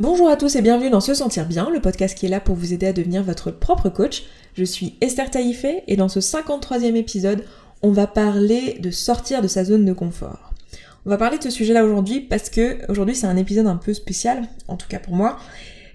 Bonjour 0.00 0.28
à 0.28 0.34
tous 0.34 0.56
et 0.56 0.60
bienvenue 0.60 0.90
dans 0.90 1.00
Se 1.00 1.14
Sentir 1.14 1.46
Bien, 1.46 1.70
le 1.70 1.80
podcast 1.80 2.18
qui 2.18 2.26
est 2.26 2.28
là 2.28 2.40
pour 2.40 2.56
vous 2.56 2.72
aider 2.72 2.86
à 2.86 2.92
devenir 2.92 3.22
votre 3.22 3.52
propre 3.52 3.90
coach. 3.90 4.24
Je 4.54 4.64
suis 4.64 4.96
Esther 5.00 5.30
Taïfé 5.30 5.84
et 5.86 5.94
dans 5.94 6.08
ce 6.08 6.18
53e 6.18 6.96
épisode, 6.96 7.44
on 7.80 7.92
va 7.92 8.08
parler 8.08 8.80
de 8.80 8.90
sortir 8.90 9.40
de 9.40 9.46
sa 9.46 9.62
zone 9.62 9.84
de 9.84 9.92
confort. 9.92 10.52
On 11.06 11.10
va 11.10 11.16
parler 11.16 11.38
de 11.38 11.44
ce 11.44 11.50
sujet-là 11.50 11.84
aujourd'hui 11.84 12.20
parce 12.20 12.50
que 12.50 12.90
aujourd'hui 12.90 13.14
c'est 13.14 13.28
un 13.28 13.36
épisode 13.36 13.68
un 13.68 13.76
peu 13.76 13.94
spécial, 13.94 14.48
en 14.66 14.76
tout 14.76 14.88
cas 14.88 14.98
pour 14.98 15.14
moi, 15.14 15.38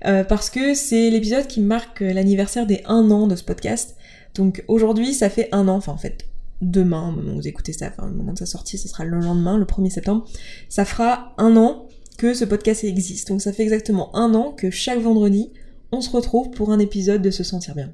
euh, 0.06 0.24
parce 0.24 0.50
que 0.50 0.76
c'est 0.76 1.10
l'épisode 1.10 1.48
qui 1.48 1.60
marque 1.60 2.00
l'anniversaire 2.00 2.66
des 2.66 2.82
1 2.86 3.12
an 3.12 3.28
de 3.28 3.36
ce 3.36 3.44
podcast. 3.44 3.98
Donc 4.34 4.64
aujourd'hui 4.70 5.14
ça 5.14 5.30
fait 5.30 5.50
un 5.52 5.68
an, 5.68 5.76
enfin 5.76 5.92
en 5.92 5.98
fait 5.98 6.26
demain, 6.62 7.14
au 7.14 7.34
vous 7.36 7.48
écoutez 7.50 7.74
ça, 7.74 7.92
au 8.02 8.06
moment 8.06 8.32
de 8.32 8.38
sa 8.38 8.46
sortie, 8.46 8.78
ce 8.78 8.88
sera 8.88 9.04
le 9.04 9.20
lendemain, 9.20 9.58
le 9.58 9.66
1er 9.66 9.90
septembre, 9.90 10.26
ça 10.70 10.86
fera 10.86 11.34
un 11.38 11.58
an 11.58 11.89
que 12.20 12.34
ce 12.34 12.44
podcast 12.44 12.84
existe. 12.84 13.30
Donc 13.30 13.42
ça 13.42 13.54
fait 13.54 13.64
exactement 13.64 14.14
un 14.16 14.36
an 14.36 14.52
que 14.52 14.70
chaque 14.70 15.00
vendredi, 15.00 15.52
on 15.94 16.02
se 16.02 16.10
retrouve 16.10 16.52
pour 16.52 16.72
un 16.72 16.78
épisode 16.78 17.22
de 17.22 17.32
Se 17.32 17.44
Sentir 17.44 17.76
Bien. 17.76 17.94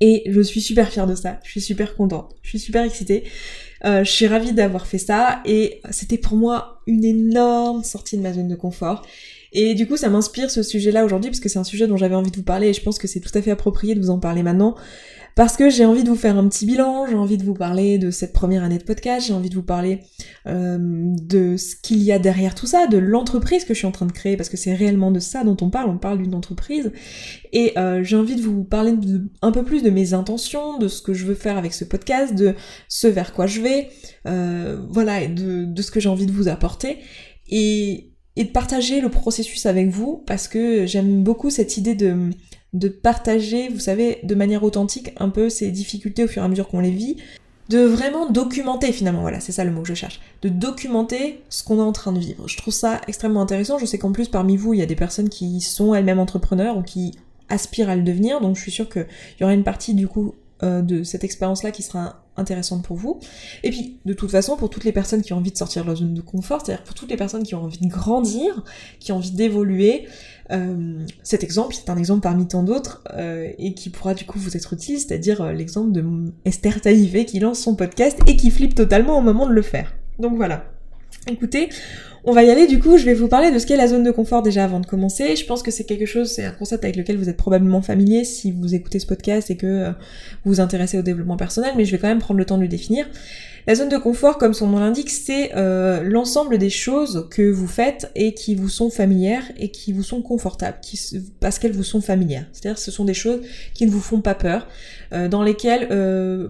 Et 0.00 0.24
je 0.26 0.40
suis 0.40 0.62
super 0.62 0.88
fière 0.88 1.06
de 1.06 1.14
ça, 1.14 1.38
je 1.44 1.50
suis 1.50 1.60
super 1.60 1.94
contente, 1.94 2.34
je 2.42 2.48
suis 2.48 2.58
super 2.58 2.82
excitée. 2.82 3.24
Euh, 3.84 4.02
je 4.02 4.10
suis 4.10 4.26
ravie 4.26 4.52
d'avoir 4.52 4.86
fait 4.86 4.98
ça 4.98 5.42
et 5.44 5.82
c'était 5.90 6.16
pour 6.16 6.36
moi 6.38 6.73
une 6.86 7.04
énorme 7.04 7.84
sortie 7.84 8.16
de 8.16 8.22
ma 8.22 8.32
zone 8.32 8.48
de 8.48 8.56
confort. 8.56 9.02
Et 9.52 9.74
du 9.74 9.86
coup, 9.86 9.96
ça 9.96 10.08
m'inspire 10.08 10.50
ce 10.50 10.62
sujet-là 10.62 11.04
aujourd'hui 11.04 11.30
parce 11.30 11.40
que 11.40 11.48
c'est 11.48 11.60
un 11.60 11.64
sujet 11.64 11.86
dont 11.86 11.96
j'avais 11.96 12.16
envie 12.16 12.32
de 12.32 12.36
vous 12.36 12.42
parler 12.42 12.68
et 12.68 12.72
je 12.72 12.82
pense 12.82 12.98
que 12.98 13.06
c'est 13.06 13.20
tout 13.20 13.30
à 13.34 13.40
fait 13.40 13.52
approprié 13.52 13.94
de 13.94 14.00
vous 14.00 14.10
en 14.10 14.18
parler 14.18 14.42
maintenant. 14.42 14.74
Parce 15.34 15.56
que 15.56 15.68
j'ai 15.68 15.84
envie 15.84 16.04
de 16.04 16.08
vous 16.08 16.16
faire 16.16 16.38
un 16.38 16.48
petit 16.48 16.64
bilan, 16.64 17.06
j'ai 17.08 17.16
envie 17.16 17.36
de 17.36 17.42
vous 17.42 17.54
parler 17.54 17.98
de 17.98 18.12
cette 18.12 18.32
première 18.32 18.62
année 18.62 18.78
de 18.78 18.84
podcast, 18.84 19.26
j'ai 19.26 19.32
envie 19.32 19.48
de 19.48 19.56
vous 19.56 19.64
parler 19.64 19.98
euh, 20.46 20.78
de 20.80 21.56
ce 21.56 21.74
qu'il 21.74 22.02
y 22.02 22.12
a 22.12 22.20
derrière 22.20 22.54
tout 22.54 22.66
ça, 22.66 22.86
de 22.86 22.98
l'entreprise 22.98 23.64
que 23.64 23.74
je 23.74 23.78
suis 23.78 23.86
en 23.86 23.90
train 23.90 24.06
de 24.06 24.12
créer, 24.12 24.36
parce 24.36 24.48
que 24.48 24.56
c'est 24.56 24.74
réellement 24.74 25.10
de 25.10 25.18
ça 25.18 25.42
dont 25.42 25.56
on 25.60 25.70
parle, 25.70 25.90
on 25.90 25.98
parle 25.98 26.18
d'une 26.18 26.36
entreprise, 26.36 26.92
et 27.52 27.76
euh, 27.76 28.04
j'ai 28.04 28.14
envie 28.14 28.36
de 28.36 28.42
vous 28.42 28.62
parler 28.62 28.94
un 29.42 29.50
peu 29.50 29.64
plus 29.64 29.82
de 29.82 29.90
mes 29.90 30.14
intentions, 30.14 30.78
de 30.78 30.86
ce 30.86 31.02
que 31.02 31.12
je 31.12 31.24
veux 31.24 31.34
faire 31.34 31.58
avec 31.58 31.74
ce 31.74 31.84
podcast, 31.84 32.32
de 32.32 32.54
ce 32.88 33.08
vers 33.08 33.32
quoi 33.32 33.48
je 33.48 33.60
vais, 33.60 33.88
euh, 34.28 34.78
voilà, 34.88 35.22
et 35.22 35.28
de, 35.28 35.64
de 35.64 35.82
ce 35.82 35.90
que 35.90 35.98
j'ai 35.98 36.08
envie 36.08 36.26
de 36.26 36.32
vous 36.32 36.46
apporter, 36.46 36.73
et 37.48 38.10
de 38.36 38.42
partager 38.44 39.00
le 39.00 39.10
processus 39.10 39.66
avec 39.66 39.88
vous 39.88 40.22
parce 40.26 40.48
que 40.48 40.86
j'aime 40.86 41.22
beaucoup 41.22 41.50
cette 41.50 41.76
idée 41.76 41.94
de 41.94 42.30
de 42.74 42.88
partager, 42.88 43.68
vous 43.68 43.78
savez, 43.78 44.18
de 44.24 44.34
manière 44.34 44.64
authentique 44.64 45.12
un 45.16 45.28
peu 45.28 45.48
ces 45.48 45.70
difficultés 45.70 46.24
au 46.24 46.28
fur 46.28 46.42
et 46.42 46.44
à 46.44 46.48
mesure 46.48 46.68
qu'on 46.68 46.80
les 46.80 46.90
vit, 46.90 47.16
de 47.70 47.78
vraiment 47.78 48.28
documenter 48.28 48.92
finalement, 48.92 49.22
voilà, 49.22 49.40
c'est 49.40 49.52
ça 49.52 49.64
le 49.64 49.70
mot 49.70 49.80
que 49.82 49.88
je 49.88 49.94
cherche, 49.94 50.20
de 50.42 50.48
documenter 50.48 51.40
ce 51.48 51.62
qu'on 51.62 51.78
est 51.78 51.82
en 51.82 51.92
train 51.92 52.12
de 52.12 52.18
vivre. 52.18 52.46
Je 52.46 52.56
trouve 52.58 52.74
ça 52.74 53.00
extrêmement 53.06 53.40
intéressant, 53.40 53.78
je 53.78 53.86
sais 53.86 53.96
qu'en 53.96 54.12
plus 54.12 54.28
parmi 54.28 54.56
vous, 54.56 54.74
il 54.74 54.80
y 54.80 54.82
a 54.82 54.86
des 54.86 54.96
personnes 54.96 55.30
qui 55.30 55.60
sont 55.60 55.94
elles-mêmes 55.94 56.18
entrepreneurs 56.18 56.76
ou 56.76 56.82
qui 56.82 57.12
aspirent 57.48 57.88
à 57.88 57.96
le 57.96 58.02
devenir, 58.02 58.40
donc 58.40 58.56
je 58.56 58.62
suis 58.62 58.72
sûre 58.72 58.88
qu'il 58.88 59.06
y 59.40 59.44
aura 59.44 59.54
une 59.54 59.64
partie 59.64 59.94
du 59.94 60.08
coup 60.08 60.34
euh, 60.62 60.82
de 60.82 61.04
cette 61.04 61.24
expérience-là 61.24 61.70
qui 61.70 61.82
sera 61.82 62.23
intéressante 62.36 62.84
pour 62.84 62.96
vous. 62.96 63.20
Et 63.62 63.70
puis, 63.70 63.98
de 64.04 64.12
toute 64.12 64.30
façon, 64.30 64.56
pour 64.56 64.70
toutes 64.70 64.84
les 64.84 64.92
personnes 64.92 65.22
qui 65.22 65.32
ont 65.32 65.38
envie 65.38 65.52
de 65.52 65.56
sortir 65.56 65.82
de 65.82 65.88
leur 65.88 65.96
zone 65.96 66.14
de 66.14 66.20
confort, 66.20 66.60
c'est-à-dire 66.64 66.84
pour 66.84 66.94
toutes 66.94 67.10
les 67.10 67.16
personnes 67.16 67.42
qui 67.42 67.54
ont 67.54 67.64
envie 67.64 67.78
de 67.78 67.88
grandir, 67.88 68.64
qui 69.00 69.12
ont 69.12 69.16
envie 69.16 69.30
d'évoluer, 69.30 70.06
euh, 70.50 71.04
cet 71.22 71.42
exemple, 71.42 71.74
c'est 71.74 71.90
un 71.90 71.96
exemple 71.96 72.20
parmi 72.20 72.46
tant 72.46 72.62
d'autres, 72.62 73.02
euh, 73.14 73.50
et 73.58 73.74
qui 73.74 73.90
pourra 73.90 74.14
du 74.14 74.24
coup 74.24 74.38
vous 74.38 74.56
être 74.56 74.72
utile, 74.72 74.98
c'est-à-dire 74.98 75.40
euh, 75.40 75.52
l'exemple 75.52 75.92
de 75.92 76.04
Esther 76.44 76.80
Taïvé 76.80 77.24
qui 77.24 77.38
lance 77.40 77.60
son 77.60 77.76
podcast 77.76 78.18
et 78.26 78.36
qui 78.36 78.50
flippe 78.50 78.74
totalement 78.74 79.18
au 79.18 79.22
moment 79.22 79.46
de 79.46 79.52
le 79.52 79.62
faire. 79.62 79.94
Donc 80.18 80.36
voilà. 80.36 80.73
Écoutez, 81.26 81.70
on 82.26 82.32
va 82.32 82.42
y 82.42 82.50
aller 82.50 82.66
du 82.66 82.78
coup, 82.78 82.96
je 82.96 83.04
vais 83.04 83.12
vous 83.12 83.28
parler 83.28 83.50
de 83.50 83.58
ce 83.58 83.66
qu'est 83.66 83.76
la 83.76 83.86
zone 83.86 84.02
de 84.02 84.10
confort 84.10 84.42
déjà 84.42 84.64
avant 84.64 84.80
de 84.80 84.86
commencer. 84.86 85.36
Je 85.36 85.44
pense 85.44 85.62
que 85.62 85.70
c'est 85.70 85.84
quelque 85.84 86.06
chose, 86.06 86.30
c'est 86.30 86.44
un 86.44 86.52
concept 86.52 86.84
avec 86.84 86.96
lequel 86.96 87.18
vous 87.18 87.28
êtes 87.28 87.36
probablement 87.36 87.82
familier 87.82 88.24
si 88.24 88.50
vous 88.50 88.74
écoutez 88.74 88.98
ce 88.98 89.06
podcast 89.06 89.50
et 89.50 89.56
que 89.56 89.66
euh, 89.66 89.90
vous 90.44 90.54
vous 90.54 90.60
intéressez 90.60 90.98
au 90.98 91.02
développement 91.02 91.36
personnel, 91.36 91.72
mais 91.76 91.84
je 91.84 91.92
vais 91.92 91.98
quand 91.98 92.08
même 92.08 92.20
prendre 92.20 92.38
le 92.38 92.46
temps 92.46 92.56
de 92.56 92.62
le 92.62 92.68
définir. 92.68 93.06
La 93.66 93.74
zone 93.74 93.90
de 93.90 93.96
confort, 93.96 94.38
comme 94.38 94.54
son 94.54 94.68
nom 94.68 94.78
l'indique, 94.78 95.10
c'est 95.10 95.52
euh, 95.54 96.02
l'ensemble 96.02 96.56
des 96.58 96.70
choses 96.70 97.28
que 97.30 97.50
vous 97.50 97.66
faites 97.66 98.10
et 98.14 98.32
qui 98.32 98.54
vous 98.54 98.68
sont 98.68 98.90
familières 98.90 99.44
et 99.58 99.70
qui 99.70 99.92
vous 99.92 100.02
sont 100.02 100.22
confortables, 100.22 100.78
parce 101.40 101.58
qu'elles 101.58 101.72
vous 101.72 101.82
sont 101.82 102.00
familières. 102.02 102.46
C'est-à-dire 102.52 102.78
ce 102.78 102.90
sont 102.90 103.04
des 103.04 103.14
choses 103.14 103.40
qui 103.72 103.86
ne 103.86 103.90
vous 103.90 104.00
font 104.00 104.20
pas 104.20 104.34
peur, 104.34 104.66
euh, 105.12 105.28
dans 105.28 105.42
lesquelles, 105.42 105.88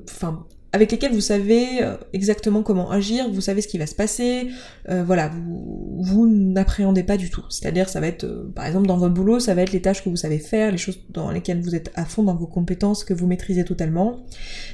enfin, 0.08 0.44
avec 0.74 0.90
lesquels 0.90 1.12
vous 1.12 1.20
savez 1.20 1.84
euh, 1.84 1.96
exactement 2.12 2.64
comment 2.64 2.90
agir, 2.90 3.30
vous 3.30 3.40
savez 3.40 3.62
ce 3.62 3.68
qui 3.68 3.78
va 3.78 3.86
se 3.86 3.94
passer, 3.94 4.48
euh, 4.88 5.04
voilà, 5.04 5.28
vous, 5.28 5.98
vous 6.00 6.26
n'appréhendez 6.26 7.04
pas 7.04 7.16
du 7.16 7.30
tout. 7.30 7.44
C'est-à-dire, 7.48 7.88
ça 7.88 8.00
va 8.00 8.08
être, 8.08 8.24
euh, 8.24 8.50
par 8.52 8.66
exemple, 8.66 8.88
dans 8.88 8.96
votre 8.96 9.14
boulot, 9.14 9.38
ça 9.38 9.54
va 9.54 9.62
être 9.62 9.70
les 9.70 9.80
tâches 9.80 10.02
que 10.02 10.08
vous 10.08 10.16
savez 10.16 10.40
faire, 10.40 10.72
les 10.72 10.76
choses 10.76 10.98
dans 11.10 11.30
lesquelles 11.30 11.60
vous 11.60 11.76
êtes 11.76 11.92
à 11.94 12.04
fond 12.04 12.24
dans 12.24 12.34
vos 12.34 12.48
compétences, 12.48 13.04
que 13.04 13.14
vous 13.14 13.28
maîtrisez 13.28 13.64
totalement. 13.64 14.24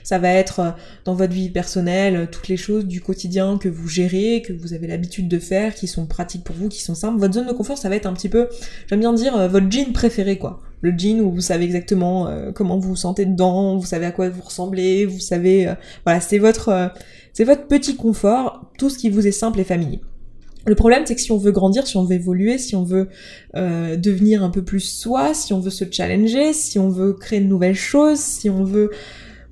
Ça 0.03 0.19
va 0.19 0.31
être 0.31 0.75
dans 1.05 1.15
votre 1.15 1.35
vie 1.35 1.51
personnelle, 1.51 2.31
toutes 2.33 2.49
les 2.49 2.57
choses 2.57 2.87
du 2.87 3.03
quotidien 3.03 3.59
que 3.59 3.69
vous 3.69 3.87
gérez, 3.87 4.41
que 4.41 4.55
vous 4.55 4.73
avez 4.73 4.87
l'habitude 4.87 5.29
de 5.29 5.39
faire, 5.39 5.75
qui 5.75 5.87
sont 5.87 6.07
pratiques 6.07 6.45
pour 6.45 6.57
vous, 6.57 6.71
qui 6.71 6.83
sont 6.83 6.95
simples. 6.95 7.21
Votre 7.21 7.35
zone 7.35 7.47
de 7.47 7.53
confort, 7.53 7.77
ça 7.77 7.91
va 7.91 7.97
être 7.97 8.07
un 8.07 8.15
petit 8.15 8.31
peu, 8.31 8.49
j'aime 8.87 9.01
bien 9.01 9.13
dire, 9.13 9.51
votre 9.51 9.71
jean 9.71 9.93
préféré, 9.93 10.39
quoi 10.39 10.63
le 10.81 10.93
jean 10.97 11.21
où 11.21 11.31
vous 11.31 11.41
savez 11.41 11.65
exactement 11.65 12.29
euh, 12.29 12.53
comment 12.53 12.79
vous 12.79 12.91
vous 12.91 12.97
sentez 12.97 13.27
dedans, 13.27 13.77
vous 13.77 13.87
savez 13.87 14.07
à 14.07 14.13
quoi 14.13 14.29
vous 14.29 14.43
ressemblez, 14.43 15.07
vous 15.07 15.21
savez, 15.21 15.69
euh, 15.69 15.75
voilà, 16.05 16.21
c'est 16.21 16.39
votre, 16.39 16.69
euh, 16.71 16.89
c'est 17.33 17.45
votre 17.45 17.67
petit 17.67 17.97
confort, 17.97 18.71
tout 18.79 18.91
ce 18.91 18.99
qui 18.99 19.11
vous 19.11 19.27
est 19.27 19.33
simple 19.33 19.61
et 19.61 19.65
familier. 19.65 20.01
Le 20.67 20.75
problème, 20.75 21.05
c'est 21.07 21.15
que 21.15 21.21
si 21.21 21.33
on 21.33 21.39
veut 21.39 21.53
grandir, 21.53 21.87
si 21.87 21.97
on 21.97 22.05
veut 22.05 22.17
évoluer, 22.17 22.59
si 22.59 22.77
on 22.77 22.85
veut 22.85 23.09
devenir 23.55 24.45
un 24.45 24.51
peu 24.51 24.63
plus 24.63 24.81
soi, 24.81 25.33
si 25.33 25.55
on 25.55 25.61
veut 25.61 25.71
se 25.71 25.87
challenger, 25.91 26.53
si 26.53 26.79
on 26.79 26.91
veut 26.91 27.15
créer 27.15 27.41
de 27.41 27.47
nouvelles 27.47 27.75
choses, 27.75 28.19
si 28.19 28.51
on 28.51 28.63
veut, 28.63 28.91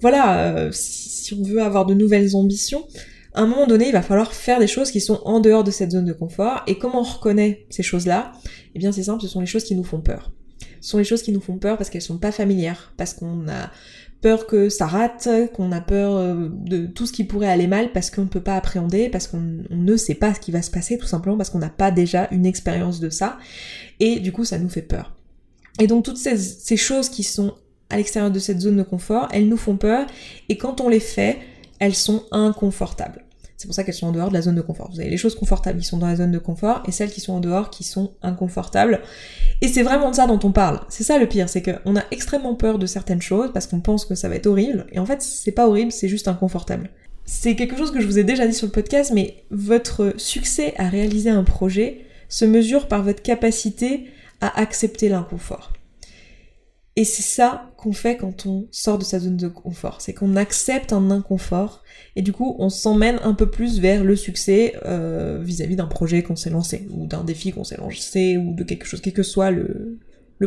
voilà, 0.02 0.68
si 0.70 1.32
on 1.32 1.42
veut 1.42 1.62
avoir 1.62 1.86
de 1.86 1.94
nouvelles 1.94 2.36
ambitions, 2.36 2.84
à 3.32 3.40
un 3.40 3.46
moment 3.46 3.66
donné, 3.66 3.86
il 3.86 3.92
va 3.92 4.02
falloir 4.02 4.34
faire 4.34 4.58
des 4.58 4.66
choses 4.66 4.90
qui 4.90 5.00
sont 5.00 5.22
en 5.24 5.40
dehors 5.40 5.64
de 5.64 5.70
cette 5.70 5.92
zone 5.92 6.04
de 6.04 6.12
confort. 6.12 6.62
Et 6.66 6.76
comment 6.76 7.00
on 7.00 7.04
reconnaît 7.04 7.64
ces 7.70 7.82
choses-là 7.82 8.32
Eh 8.74 8.78
bien, 8.78 8.92
c'est 8.92 9.04
simple, 9.04 9.22
ce 9.22 9.28
sont 9.28 9.40
les 9.40 9.46
choses 9.46 9.64
qui 9.64 9.76
nous 9.76 9.84
font 9.84 10.02
peur 10.02 10.30
sont 10.80 10.98
les 10.98 11.04
choses 11.04 11.22
qui 11.22 11.32
nous 11.32 11.40
font 11.40 11.58
peur 11.58 11.76
parce 11.76 11.90
qu'elles 11.90 12.02
sont 12.02 12.18
pas 12.18 12.32
familières, 12.32 12.92
parce 12.96 13.14
qu'on 13.14 13.48
a 13.48 13.70
peur 14.20 14.46
que 14.46 14.68
ça 14.68 14.86
rate, 14.86 15.28
qu'on 15.54 15.70
a 15.72 15.80
peur 15.80 16.16
euh, 16.16 16.48
de 16.50 16.86
tout 16.86 17.06
ce 17.06 17.12
qui 17.12 17.24
pourrait 17.24 17.48
aller 17.48 17.66
mal 17.66 17.92
parce 17.92 18.10
qu'on 18.10 18.22
ne 18.22 18.28
peut 18.28 18.40
pas 18.40 18.56
appréhender, 18.56 19.08
parce 19.08 19.28
qu'on 19.28 19.42
ne 19.70 19.96
sait 19.96 20.14
pas 20.14 20.34
ce 20.34 20.40
qui 20.40 20.50
va 20.50 20.62
se 20.62 20.70
passer, 20.70 20.98
tout 20.98 21.06
simplement 21.06 21.36
parce 21.36 21.50
qu'on 21.50 21.58
n'a 21.58 21.68
pas 21.68 21.90
déjà 21.90 22.28
une 22.30 22.46
expérience 22.46 23.00
de 23.00 23.10
ça, 23.10 23.38
et 24.00 24.18
du 24.20 24.32
coup 24.32 24.44
ça 24.44 24.58
nous 24.58 24.68
fait 24.68 24.82
peur. 24.82 25.14
Et 25.80 25.86
donc 25.86 26.04
toutes 26.04 26.16
ces, 26.16 26.36
ces 26.36 26.76
choses 26.76 27.08
qui 27.08 27.22
sont 27.22 27.54
à 27.90 27.96
l'extérieur 27.96 28.30
de 28.30 28.38
cette 28.38 28.60
zone 28.60 28.76
de 28.76 28.82
confort, 28.82 29.28
elles 29.32 29.48
nous 29.48 29.56
font 29.56 29.76
peur, 29.76 30.06
et 30.48 30.58
quand 30.58 30.80
on 30.80 30.88
les 30.88 31.00
fait, 31.00 31.38
elles 31.78 31.94
sont 31.94 32.24
inconfortables. 32.32 33.24
C'est 33.58 33.66
pour 33.66 33.74
ça 33.74 33.82
qu'elles 33.82 33.92
sont 33.92 34.06
en 34.06 34.12
dehors 34.12 34.28
de 34.28 34.34
la 34.34 34.40
zone 34.40 34.54
de 34.54 34.60
confort. 34.60 34.88
Vous 34.92 35.00
avez 35.00 35.10
les 35.10 35.16
choses 35.16 35.34
confortables 35.34 35.80
qui 35.80 35.84
sont 35.84 35.98
dans 35.98 36.06
la 36.06 36.14
zone 36.14 36.30
de 36.30 36.38
confort 36.38 36.80
et 36.86 36.92
celles 36.92 37.10
qui 37.10 37.20
sont 37.20 37.32
en 37.32 37.40
dehors 37.40 37.70
qui 37.70 37.82
sont 37.82 38.12
inconfortables. 38.22 39.00
Et 39.60 39.66
c'est 39.66 39.82
vraiment 39.82 40.10
de 40.10 40.14
ça 40.14 40.28
dont 40.28 40.38
on 40.44 40.52
parle. 40.52 40.78
C'est 40.88 41.02
ça 41.02 41.18
le 41.18 41.26
pire, 41.26 41.48
c'est 41.48 41.60
qu'on 41.60 41.96
a 41.96 42.04
extrêmement 42.12 42.54
peur 42.54 42.78
de 42.78 42.86
certaines 42.86 43.20
choses 43.20 43.50
parce 43.52 43.66
qu'on 43.66 43.80
pense 43.80 44.04
que 44.04 44.14
ça 44.14 44.28
va 44.28 44.36
être 44.36 44.46
horrible. 44.46 44.86
Et 44.92 45.00
en 45.00 45.06
fait, 45.06 45.22
c'est 45.22 45.50
pas 45.50 45.66
horrible, 45.66 45.90
c'est 45.90 46.06
juste 46.06 46.28
inconfortable. 46.28 46.88
C'est 47.24 47.56
quelque 47.56 47.76
chose 47.76 47.90
que 47.90 48.00
je 48.00 48.06
vous 48.06 48.20
ai 48.20 48.24
déjà 48.24 48.46
dit 48.46 48.54
sur 48.54 48.66
le 48.66 48.72
podcast, 48.72 49.10
mais 49.12 49.42
votre 49.50 50.14
succès 50.18 50.74
à 50.78 50.88
réaliser 50.88 51.30
un 51.30 51.42
projet 51.42 52.04
se 52.28 52.44
mesure 52.44 52.86
par 52.86 53.02
votre 53.02 53.22
capacité 53.22 54.04
à 54.40 54.60
accepter 54.60 55.08
l'inconfort. 55.08 55.72
Et 56.98 57.04
c'est 57.04 57.22
ça 57.22 57.70
qu'on 57.76 57.92
fait 57.92 58.16
quand 58.16 58.44
on 58.46 58.66
sort 58.72 58.98
de 58.98 59.04
sa 59.04 59.20
zone 59.20 59.36
de 59.36 59.46
confort, 59.46 60.00
c'est 60.00 60.14
qu'on 60.14 60.34
accepte 60.34 60.92
un 60.92 61.12
inconfort 61.12 61.84
et 62.16 62.22
du 62.22 62.32
coup 62.32 62.56
on 62.58 62.70
s'emmène 62.70 63.20
un 63.22 63.34
peu 63.34 63.48
plus 63.48 63.78
vers 63.78 64.02
le 64.02 64.16
succès 64.16 64.74
euh, 64.84 65.38
vis-à-vis 65.40 65.76
d'un 65.76 65.86
projet 65.86 66.24
qu'on 66.24 66.34
s'est 66.34 66.50
lancé, 66.50 66.88
ou 66.90 67.06
d'un 67.06 67.22
défi 67.22 67.52
qu'on 67.52 67.62
s'est 67.62 67.76
lancé, 67.76 68.36
ou 68.36 68.52
de 68.52 68.64
quelque 68.64 68.84
chose, 68.84 69.00
quel 69.00 69.12
que 69.12 69.22
soit 69.22 69.52
le, 69.52 70.00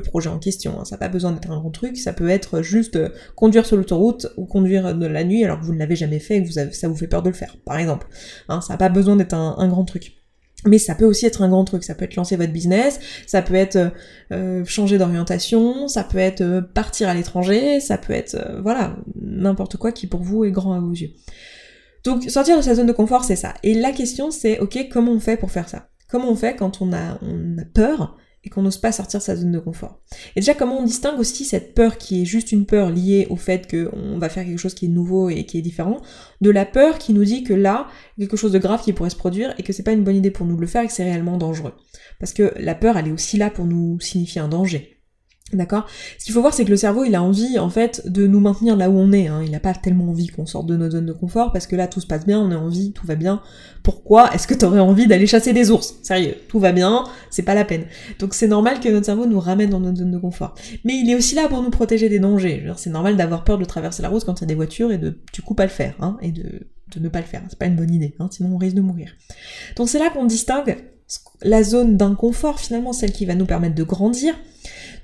projet 0.04 0.28
en 0.28 0.40
question. 0.40 0.78
Hein. 0.78 0.84
Ça 0.84 0.96
n'a 0.96 1.00
pas 1.00 1.08
besoin 1.08 1.32
d'être 1.32 1.50
un 1.50 1.58
grand 1.58 1.72
truc, 1.72 1.96
ça 1.96 2.12
peut 2.12 2.28
être 2.28 2.62
juste 2.62 2.98
euh, 2.98 3.08
conduire 3.38 3.66
sur 3.66 3.78
l'autoroute 3.78 4.28
ou 4.36 4.44
conduire 4.44 4.94
de 4.94 5.06
la 5.06 5.24
nuit 5.24 5.46
alors 5.46 5.58
que 5.58 5.64
vous 5.64 5.74
ne 5.74 5.80
l'avez 5.80 5.96
jamais 5.96 6.20
fait 6.20 6.36
et 6.36 6.44
que 6.44 6.52
ça 6.52 6.88
vous 6.90 6.98
fait 6.98 7.08
peur 7.08 7.24
de 7.24 7.30
le 7.30 7.36
faire, 7.36 7.56
par 7.64 7.78
exemple. 7.80 8.08
Hein, 8.50 8.60
ça 8.60 8.74
n'a 8.74 8.78
pas 8.78 8.90
besoin 8.90 9.16
d'être 9.16 9.36
un 9.36 9.68
grand 9.70 9.86
truc. 9.86 10.21
Mais 10.66 10.78
ça 10.78 10.94
peut 10.94 11.06
aussi 11.06 11.26
être 11.26 11.42
un 11.42 11.50
grand 11.50 11.66
truc, 11.66 11.84
ça 11.84 11.96
peut 11.96 12.06
être 12.06 12.16
lancer 12.16 12.36
votre 12.36 12.52
business, 12.54 13.00
ça 13.26 13.42
peut 13.42 13.56
être 13.56 13.78
euh, 13.78 13.90
euh, 14.32 14.66
changer 14.66 14.98
d'orientation, 15.00 15.88
ça 15.88 16.04
peut 16.04 16.20
être 16.20 16.42
euh, 16.42 16.62
partir 16.62 17.10
à 17.10 17.16
l'étranger, 17.16 17.80
ça 17.80 17.98
peut 17.98 18.14
être, 18.14 18.60
voilà, 18.62 18.96
n'importe 19.20 19.78
quoi 19.78 19.92
qui 19.92 20.06
pour 20.06 20.22
vous 20.22 20.46
est 20.46 20.52
grand 20.52 20.74
à 20.74 20.80
vos 20.80 20.92
yeux. 20.92 21.12
Donc 22.04 22.30
sortir 22.30 22.58
de 22.58 22.62
sa 22.62 22.76
zone 22.76 22.88
de 22.88 22.92
confort, 22.92 23.24
c'est 23.24 23.36
ça. 23.36 23.54
Et 23.64 23.74
la 23.74 23.92
question 23.92 24.30
c'est, 24.30 24.60
ok, 24.60 24.88
comment 24.92 25.12
on 25.12 25.20
fait 25.20 25.38
pour 25.38 25.52
faire 25.52 25.68
ça? 25.68 25.90
Comment 26.08 26.30
on 26.30 26.36
fait 26.36 26.56
quand 26.56 26.82
on 26.82 26.94
a, 26.94 27.18
on 27.22 27.58
a 27.58 27.66
peur 27.66 28.18
et 28.44 28.50
qu'on 28.50 28.64
n'ose 28.64 28.78
pas 28.78 28.92
sortir 28.92 29.22
sa 29.22 29.36
zone 29.36 29.52
de 29.52 29.60
confort. 29.60 30.02
Et 30.36 30.40
déjà, 30.40 30.54
comment 30.54 30.80
on 30.80 30.84
distingue 30.84 31.20
aussi 31.20 31.46
cette 31.46 31.76
peur 31.76 31.98
qui 31.98 32.22
est 32.22 32.26
juste 32.26 32.52
une 32.52 32.66
peur 32.66 32.90
liée 32.90 33.28
au 33.30 33.36
fait 33.36 33.70
qu'on 33.70 34.18
va 34.18 34.30
faire 34.30 34.46
quelque 34.46 34.58
chose 34.58 34.74
qui 34.74 34.86
est 34.86 34.90
nouveau 34.90 35.30
et 35.30 35.46
qui 35.46 35.60
est 35.60 35.62
différent, 35.62 36.02
de 36.42 36.50
la 36.50 36.66
peur 36.66 36.98
qui 36.98 37.14
nous 37.14 37.24
dit 37.24 37.44
que 37.44 37.54
là, 37.54 37.88
quelque 38.18 38.38
chose 38.38 38.52
de 38.52 38.60
grave 38.60 38.82
qui 38.82 38.94
pourrait 38.94 39.12
se 39.12 39.16
produire 39.16 39.54
et 39.58 39.64
que 39.64 39.74
c'est 39.74 39.84
pas 39.84 39.92
une 39.92 40.04
bonne 40.04 40.16
idée 40.16 40.32
pour 40.32 40.46
nous 40.46 40.56
de 40.56 40.62
le 40.62 40.68
faire 40.68 40.84
et 40.84 40.88
que 40.88 40.94
c'est 40.94 41.04
réellement 41.04 41.38
dangereux. 41.38 41.74
Parce 42.20 42.34
que 42.34 42.54
la 42.58 42.76
peur, 42.76 42.98
elle 42.98 43.08
est 43.08 43.12
aussi 43.12 43.38
là 43.38 43.50
pour 43.50 43.66
nous 43.66 44.00
signifier 44.00 44.42
un 44.42 44.48
danger. 44.48 45.01
D'accord? 45.54 45.86
Ce 46.18 46.26
qu'il 46.26 46.34
faut 46.34 46.42
voir, 46.42 46.54
c'est 46.54 46.66
que 46.66 46.70
le 46.70 46.78
cerveau, 46.78 47.04
il 47.04 47.16
a 47.16 47.24
envie, 47.24 47.60
en 47.60 47.70
fait, 47.70 48.04
de 48.08 48.28
nous 48.28 48.40
maintenir 48.40 48.76
là 48.76 48.90
où 48.90 48.98
on 48.98 49.12
est. 49.12 49.28
Hein. 49.28 49.42
Il 49.44 49.52
n'a 49.52 49.60
pas 49.60 49.74
tellement 49.74 50.10
envie 50.10 50.28
qu'on 50.28 50.46
sorte 50.46 50.66
de 50.66 50.78
notre 50.78 50.94
zone 50.94 51.06
de 51.06 51.14
confort, 51.14 51.52
parce 51.52 51.68
que 51.68 51.76
là, 51.76 51.88
tout 51.88 52.02
se 52.02 52.08
passe 52.08 52.26
bien, 52.26 52.40
on 52.40 52.52
est 52.52 52.56
en 52.56 52.68
vie, 52.68 52.94
tout 52.94 53.06
va 53.06 53.16
bien. 53.16 53.42
Pourquoi 53.84 54.34
est-ce 54.34 54.48
que 54.48 54.54
t'aurais 54.54 54.80
envie 54.80 55.08
d'aller 55.08 55.28
chasser 55.28 55.54
des 55.54 55.72
ours? 55.72 55.96
Sérieux, 56.04 56.36
tout 56.48 56.60
va 56.60 56.72
bien, 56.72 57.04
c'est 57.30 57.42
pas 57.44 57.56
la 57.56 57.66
peine. 57.66 57.86
Donc 58.20 58.34
c'est 58.34 58.48
normal 58.48 58.80
que 58.80 58.90
notre 58.90 59.06
cerveau 59.06 59.26
nous 59.26 59.40
ramène 59.40 59.70
dans 59.70 59.80
notre 59.80 59.98
zone 59.98 60.12
de 60.12 60.18
confort. 60.18 60.56
Mais 60.86 60.94
il 60.96 61.10
est 61.10 61.16
aussi 61.16 61.36
là 61.36 61.48
pour 61.48 61.62
nous 61.62 61.72
protéger 61.72 62.08
des 62.08 62.20
dangers. 62.20 62.72
C'est 62.78 62.90
normal 62.90 63.18
d'avoir 63.18 63.44
peur 63.44 63.58
de 63.58 63.66
traverser 63.66 64.02
la 64.04 64.10
route 64.10 64.24
quand 64.24 64.40
il 64.40 64.42
y 64.42 64.44
a 64.44 64.48
des 64.48 64.56
voitures 64.56 64.92
et 64.92 64.98
de 64.98 65.18
du 65.34 65.42
coup 65.42 65.56
pas 65.56 65.64
le 65.64 65.70
faire, 65.70 65.96
hein, 66.00 66.18
et 66.22 66.32
de, 66.32 66.44
de 66.94 67.00
ne 67.00 67.10
pas 67.10 67.20
le 67.20 67.26
faire. 67.26 67.42
C'est 67.50 67.58
pas 67.58 67.66
une 67.66 67.76
bonne 67.76 67.94
idée, 67.94 68.16
hein, 68.20 68.28
sinon 68.32 68.54
on 68.54 68.58
risque 68.58 68.76
de 68.76 68.82
mourir. 68.82 69.12
Donc 69.76 69.90
c'est 69.90 70.00
là 70.00 70.10
qu'on 70.10 70.26
distingue 70.26 70.78
la 71.42 71.64
zone 71.64 71.98
d'inconfort, 71.98 72.60
finalement, 72.60 72.94
celle 72.94 73.12
qui 73.12 73.26
va 73.26 73.36
nous 73.36 73.46
permettre 73.46 73.76
de 73.76 73.84
grandir, 73.84 74.36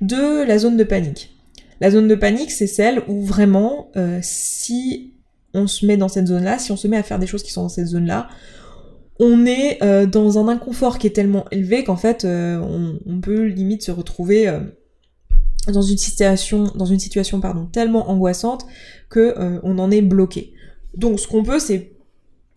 de 0.01 0.45
la 0.45 0.57
zone 0.57 0.77
de 0.77 0.83
panique. 0.83 1.35
La 1.79 1.91
zone 1.91 2.07
de 2.07 2.15
panique, 2.15 2.51
c'est 2.51 2.67
celle 2.67 3.03
où 3.07 3.23
vraiment, 3.23 3.89
euh, 3.95 4.19
si 4.21 5.13
on 5.53 5.67
se 5.67 5.85
met 5.85 5.97
dans 5.97 6.07
cette 6.07 6.27
zone-là, 6.27 6.59
si 6.59 6.71
on 6.71 6.77
se 6.77 6.87
met 6.87 6.97
à 6.97 7.03
faire 7.03 7.19
des 7.19 7.27
choses 7.27 7.43
qui 7.43 7.51
sont 7.51 7.63
dans 7.63 7.69
cette 7.69 7.87
zone-là, 7.87 8.27
on 9.19 9.45
est 9.45 9.81
euh, 9.83 10.05
dans 10.05 10.37
un 10.37 10.47
inconfort 10.47 10.99
qui 10.99 11.07
est 11.07 11.15
tellement 11.15 11.45
élevé 11.51 11.83
qu'en 11.83 11.95
fait, 11.95 12.25
euh, 12.25 12.59
on, 13.05 13.19
peut 13.19 13.45
limite 13.45 13.83
se 13.83 13.91
retrouver 13.91 14.51
dans 15.67 15.81
une 15.81 15.97
situation, 15.97 16.71
dans 16.75 16.85
une 16.85 16.99
situation 16.99 17.39
pardon, 17.39 17.65
tellement 17.65 18.09
angoissante 18.09 18.65
que 19.09 19.35
on 19.63 19.79
en 19.79 19.91
est 19.91 20.01
bloqué. 20.01 20.53
Donc, 20.95 21.19
ce 21.19 21.27
qu'on 21.27 21.43
peut, 21.43 21.59
c'est 21.59 21.96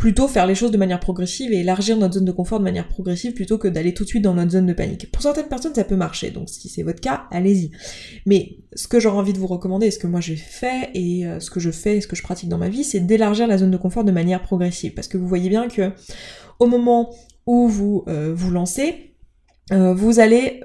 plutôt 0.00 0.28
faire 0.28 0.46
les 0.46 0.54
choses 0.54 0.70
de 0.70 0.78
manière 0.78 0.98
progressive 0.98 1.52
et 1.52 1.58
élargir 1.58 1.94
notre 1.98 2.14
zone 2.14 2.24
de 2.24 2.32
confort 2.32 2.58
de 2.58 2.64
manière 2.64 2.88
progressive 2.88 3.34
plutôt 3.34 3.58
que 3.58 3.68
d'aller 3.68 3.92
tout 3.92 4.04
de 4.04 4.08
suite 4.08 4.22
dans 4.22 4.32
notre 4.32 4.52
zone 4.52 4.64
de 4.64 4.72
panique. 4.72 5.12
Pour 5.12 5.20
certaines 5.20 5.48
personnes, 5.48 5.74
ça 5.74 5.84
peut 5.84 5.94
marcher, 5.94 6.30
donc 6.30 6.48
si 6.48 6.70
c'est 6.70 6.82
votre 6.82 7.02
cas, 7.02 7.24
allez-y. 7.30 7.70
Mais 8.24 8.56
ce 8.74 8.88
que 8.88 8.98
j'aurais 8.98 9.18
envie 9.18 9.34
de 9.34 9.38
vous 9.38 9.46
recommander, 9.46 9.90
ce 9.90 9.98
que 9.98 10.06
moi 10.06 10.20
j'ai 10.20 10.36
fait 10.36 10.88
et 10.94 11.26
euh, 11.26 11.38
ce 11.38 11.50
que 11.50 11.60
je 11.60 11.70
fais, 11.70 12.00
ce 12.00 12.06
que 12.06 12.16
je 12.16 12.22
pratique 12.22 12.48
dans 12.48 12.56
ma 12.56 12.70
vie, 12.70 12.82
c'est 12.82 13.00
d'élargir 13.00 13.46
la 13.46 13.58
zone 13.58 13.70
de 13.70 13.76
confort 13.76 14.02
de 14.02 14.10
manière 14.10 14.40
progressive. 14.40 14.94
Parce 14.94 15.06
que 15.06 15.18
vous 15.18 15.28
voyez 15.28 15.50
bien 15.50 15.68
que 15.68 15.92
au 16.60 16.66
moment 16.66 17.10
où 17.44 17.68
vous 17.68 18.04
euh, 18.08 18.32
vous 18.34 18.50
lancez, 18.50 19.16
euh, 19.70 19.92
vous 19.92 20.18
allez 20.18 20.62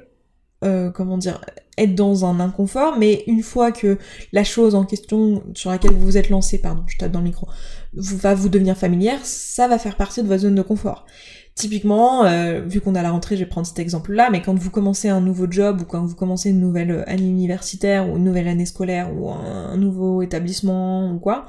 comment 0.62 1.18
dire, 1.18 1.42
être 1.78 1.94
dans 1.94 2.26
un 2.26 2.40
inconfort, 2.40 2.98
mais 2.98 3.24
une 3.28 3.44
fois 3.44 3.72
que 3.72 3.98
la 4.32 4.44
chose 4.44 4.74
en 4.76 4.86
question 4.86 5.44
sur 5.54 5.70
laquelle 5.70 5.92
vous 5.92 6.06
vous 6.06 6.18
êtes 6.18 6.30
lancé, 6.30 6.58
pardon, 6.58 6.84
je 6.88 6.98
tape 6.98 7.12
dans 7.12 7.20
le 7.20 7.26
micro, 7.26 7.48
va 7.94 8.34
vous 8.34 8.50
devenir 8.50 8.76
familière, 8.78 9.20
ça 9.24 9.68
va 9.68 9.78
faire 9.78 9.96
partie 9.96 10.24
de 10.24 10.28
votre 10.28 10.42
zone 10.42 10.56
de 10.56 10.62
confort. 10.62 11.06
Typiquement, 11.56 12.26
euh, 12.26 12.60
vu 12.66 12.82
qu'on 12.82 12.96
a 12.96 13.02
la 13.02 13.12
rentrée, 13.12 13.38
je 13.38 13.44
vais 13.44 13.50
prendre 13.50 13.66
cet 13.66 13.80
exemple-là, 13.80 14.30
mais 14.30 14.42
quand 14.42 14.54
vous 14.54 14.70
commencez 14.70 15.08
un 15.08 15.22
nouveau 15.22 15.50
job 15.50 15.82
ou 15.82 15.86
quand 15.86 16.06
vous 16.06 16.16
commencez 16.16 16.50
une 16.50 16.60
nouvelle 16.60 16.92
euh, 16.92 17.10
année 17.10 17.30
universitaire 17.30 18.10
ou 18.10 18.18
une 18.18 18.26
nouvelle 18.26 18.50
année 18.50 18.66
scolaire 18.66 19.10
ou 19.16 19.30
un 19.30 19.78
nouveau 19.78 20.22
établissement 20.22 21.14
ou 21.14 21.20
quoi, 21.20 21.46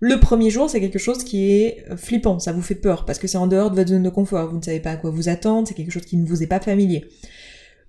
le 0.00 0.20
premier 0.20 0.50
jour, 0.50 0.68
c'est 0.68 0.80
quelque 0.80 0.98
chose 0.98 1.24
qui 1.24 1.50
est 1.50 1.84
euh, 1.90 1.96
flippant, 1.96 2.38
ça 2.38 2.52
vous 2.52 2.60
fait 2.60 2.74
peur 2.74 3.06
parce 3.06 3.18
que 3.18 3.26
c'est 3.26 3.38
en 3.38 3.46
dehors 3.46 3.70
de 3.70 3.76
votre 3.76 3.88
zone 3.88 4.02
de 4.02 4.10
confort, 4.10 4.50
vous 4.50 4.58
ne 4.58 4.62
savez 4.62 4.80
pas 4.80 4.90
à 4.90 4.96
quoi 4.96 5.10
vous 5.10 5.30
attendre, 5.30 5.66
c'est 5.66 5.74
quelque 5.74 5.92
chose 5.92 6.04
qui 6.04 6.18
ne 6.18 6.26
vous 6.26 6.42
est 6.42 6.46
pas 6.46 6.60
familier. 6.60 7.08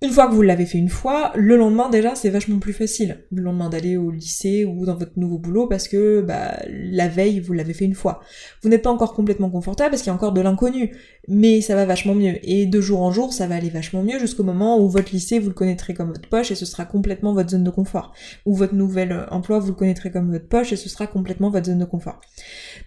Une 0.01 0.11
fois 0.11 0.27
que 0.27 0.33
vous 0.33 0.41
l'avez 0.41 0.65
fait 0.65 0.77
une 0.77 0.87
fois, 0.87 1.33
le 1.35 1.57
lendemain 1.57 1.89
déjà 1.89 2.15
c'est 2.15 2.29
vachement 2.29 2.59
plus 2.59 2.71
facile. 2.71 3.25
Le 3.33 3.41
lendemain 3.41 3.67
d'aller 3.67 3.97
au 3.97 4.11
lycée 4.11 4.63
ou 4.63 4.85
dans 4.85 4.95
votre 4.95 5.11
nouveau 5.17 5.37
boulot 5.37 5.67
parce 5.67 5.89
que 5.89 6.21
bah, 6.21 6.57
la 6.69 7.09
veille 7.09 7.41
vous 7.41 7.51
l'avez 7.51 7.73
fait 7.73 7.83
une 7.83 7.95
fois. 7.95 8.21
Vous 8.61 8.69
n'êtes 8.69 8.81
pas 8.81 8.91
encore 8.91 9.13
complètement 9.13 9.49
confortable 9.49 9.89
parce 9.89 10.01
qu'il 10.01 10.09
y 10.09 10.13
a 10.13 10.15
encore 10.15 10.31
de 10.31 10.39
l'inconnu, 10.39 10.95
mais 11.27 11.59
ça 11.59 11.75
va 11.75 11.85
vachement 11.85 12.15
mieux. 12.15 12.35
Et 12.43 12.65
de 12.65 12.79
jour 12.79 13.01
en 13.01 13.11
jour 13.11 13.33
ça 13.33 13.45
va 13.45 13.55
aller 13.55 13.69
vachement 13.69 14.01
mieux 14.01 14.19
jusqu'au 14.19 14.43
moment 14.43 14.79
où 14.79 14.87
votre 14.87 15.11
lycée 15.11 15.37
vous 15.37 15.49
le 15.49 15.53
connaîtrez 15.53 15.93
comme 15.93 16.07
votre 16.07 16.29
poche 16.29 16.49
et 16.51 16.55
ce 16.55 16.65
sera 16.65 16.85
complètement 16.85 17.33
votre 17.33 17.49
zone 17.49 17.65
de 17.65 17.69
confort. 17.69 18.13
Ou 18.45 18.55
votre 18.55 18.75
nouvel 18.75 19.27
emploi 19.31 19.59
vous 19.59 19.67
le 19.67 19.75
connaîtrez 19.75 20.11
comme 20.11 20.31
votre 20.31 20.47
poche 20.47 20.71
et 20.71 20.77
ce 20.77 20.87
sera 20.87 21.07
complètement 21.07 21.49
votre 21.49 21.65
zone 21.65 21.79
de 21.79 21.85
confort. 21.85 22.21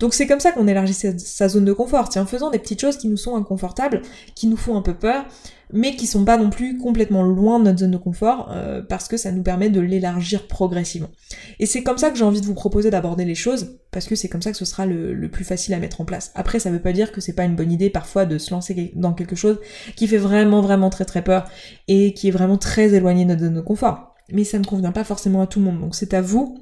Donc 0.00 0.15
c'est 0.15 0.26
comme 0.26 0.41
ça 0.41 0.50
qu'on 0.53 0.67
élargit 0.67 0.94
sa 0.94 1.49
zone 1.49 1.67
de 1.67 1.75
confort, 1.75 2.08
c'est 2.11 2.20
en 2.20 2.26
faisant 2.26 2.49
des 2.49 2.58
petites 2.58 2.81
choses 2.81 2.97
qui 2.97 3.08
nous 3.08 3.19
sont 3.19 3.37
inconfortables, 3.37 4.00
qui 4.35 4.47
nous 4.47 4.56
font 4.56 4.79
un 4.79 4.82
peu 4.82 4.94
peur, 4.94 5.26
mais 5.72 5.96
qui 5.96 6.06
sont 6.06 6.24
pas 6.24 6.36
non 6.36 6.50
plus 6.50 6.78
complètement 6.78 7.22
loin 7.22 7.58
de 7.58 7.64
notre 7.64 7.78
zone 7.80 7.90
de 7.90 7.96
confort 7.96 8.50
euh, 8.52 8.82
parce 8.82 9.08
que 9.08 9.16
ça 9.16 9.32
nous 9.32 9.42
permet 9.42 9.70
de 9.70 9.80
l'élargir 9.80 10.46
progressivement. 10.46 11.10
Et 11.58 11.66
c'est 11.66 11.82
comme 11.82 11.98
ça 11.98 12.10
que 12.10 12.16
j'ai 12.16 12.24
envie 12.24 12.40
de 12.40 12.46
vous 12.46 12.54
proposer 12.54 12.90
d'aborder 12.90 13.24
les 13.24 13.34
choses 13.34 13.78
parce 13.90 14.06
que 14.06 14.14
c'est 14.14 14.28
comme 14.28 14.42
ça 14.42 14.50
que 14.50 14.56
ce 14.56 14.64
sera 14.64 14.86
le, 14.86 15.28
plus 15.28 15.44
facile 15.44 15.74
à 15.74 15.78
mettre 15.78 16.00
en 16.00 16.04
place. 16.04 16.30
Après, 16.34 16.58
ça 16.58 16.70
veut 16.70 16.80
pas 16.80 16.92
dire 16.92 17.12
que 17.12 17.20
c'est 17.20 17.34
pas 17.34 17.44
une 17.44 17.56
bonne 17.56 17.72
idée 17.72 17.90
parfois 17.90 18.26
de 18.26 18.38
se 18.38 18.50
lancer 18.50 18.92
dans 18.96 19.12
quelque 19.12 19.36
chose 19.36 19.58
qui 19.96 20.06
fait 20.06 20.19
vraiment 20.19 20.60
vraiment 20.60 20.90
très 20.90 21.04
très 21.04 21.22
peur 21.22 21.48
et 21.88 22.12
qui 22.14 22.28
est 22.28 22.32
vraiment 22.32 22.58
très 22.58 22.94
éloigné 22.94 23.24
de 23.24 23.30
notre 23.30 23.42
zone 23.42 23.54
de 23.54 23.60
confort. 23.60 24.14
Mais 24.30 24.44
ça 24.44 24.58
ne 24.58 24.64
convient 24.64 24.92
pas 24.92 25.04
forcément 25.04 25.42
à 25.42 25.46
tout 25.46 25.58
le 25.58 25.66
monde. 25.66 25.80
Donc 25.80 25.94
c'est 25.94 26.14
à 26.14 26.20
vous 26.20 26.58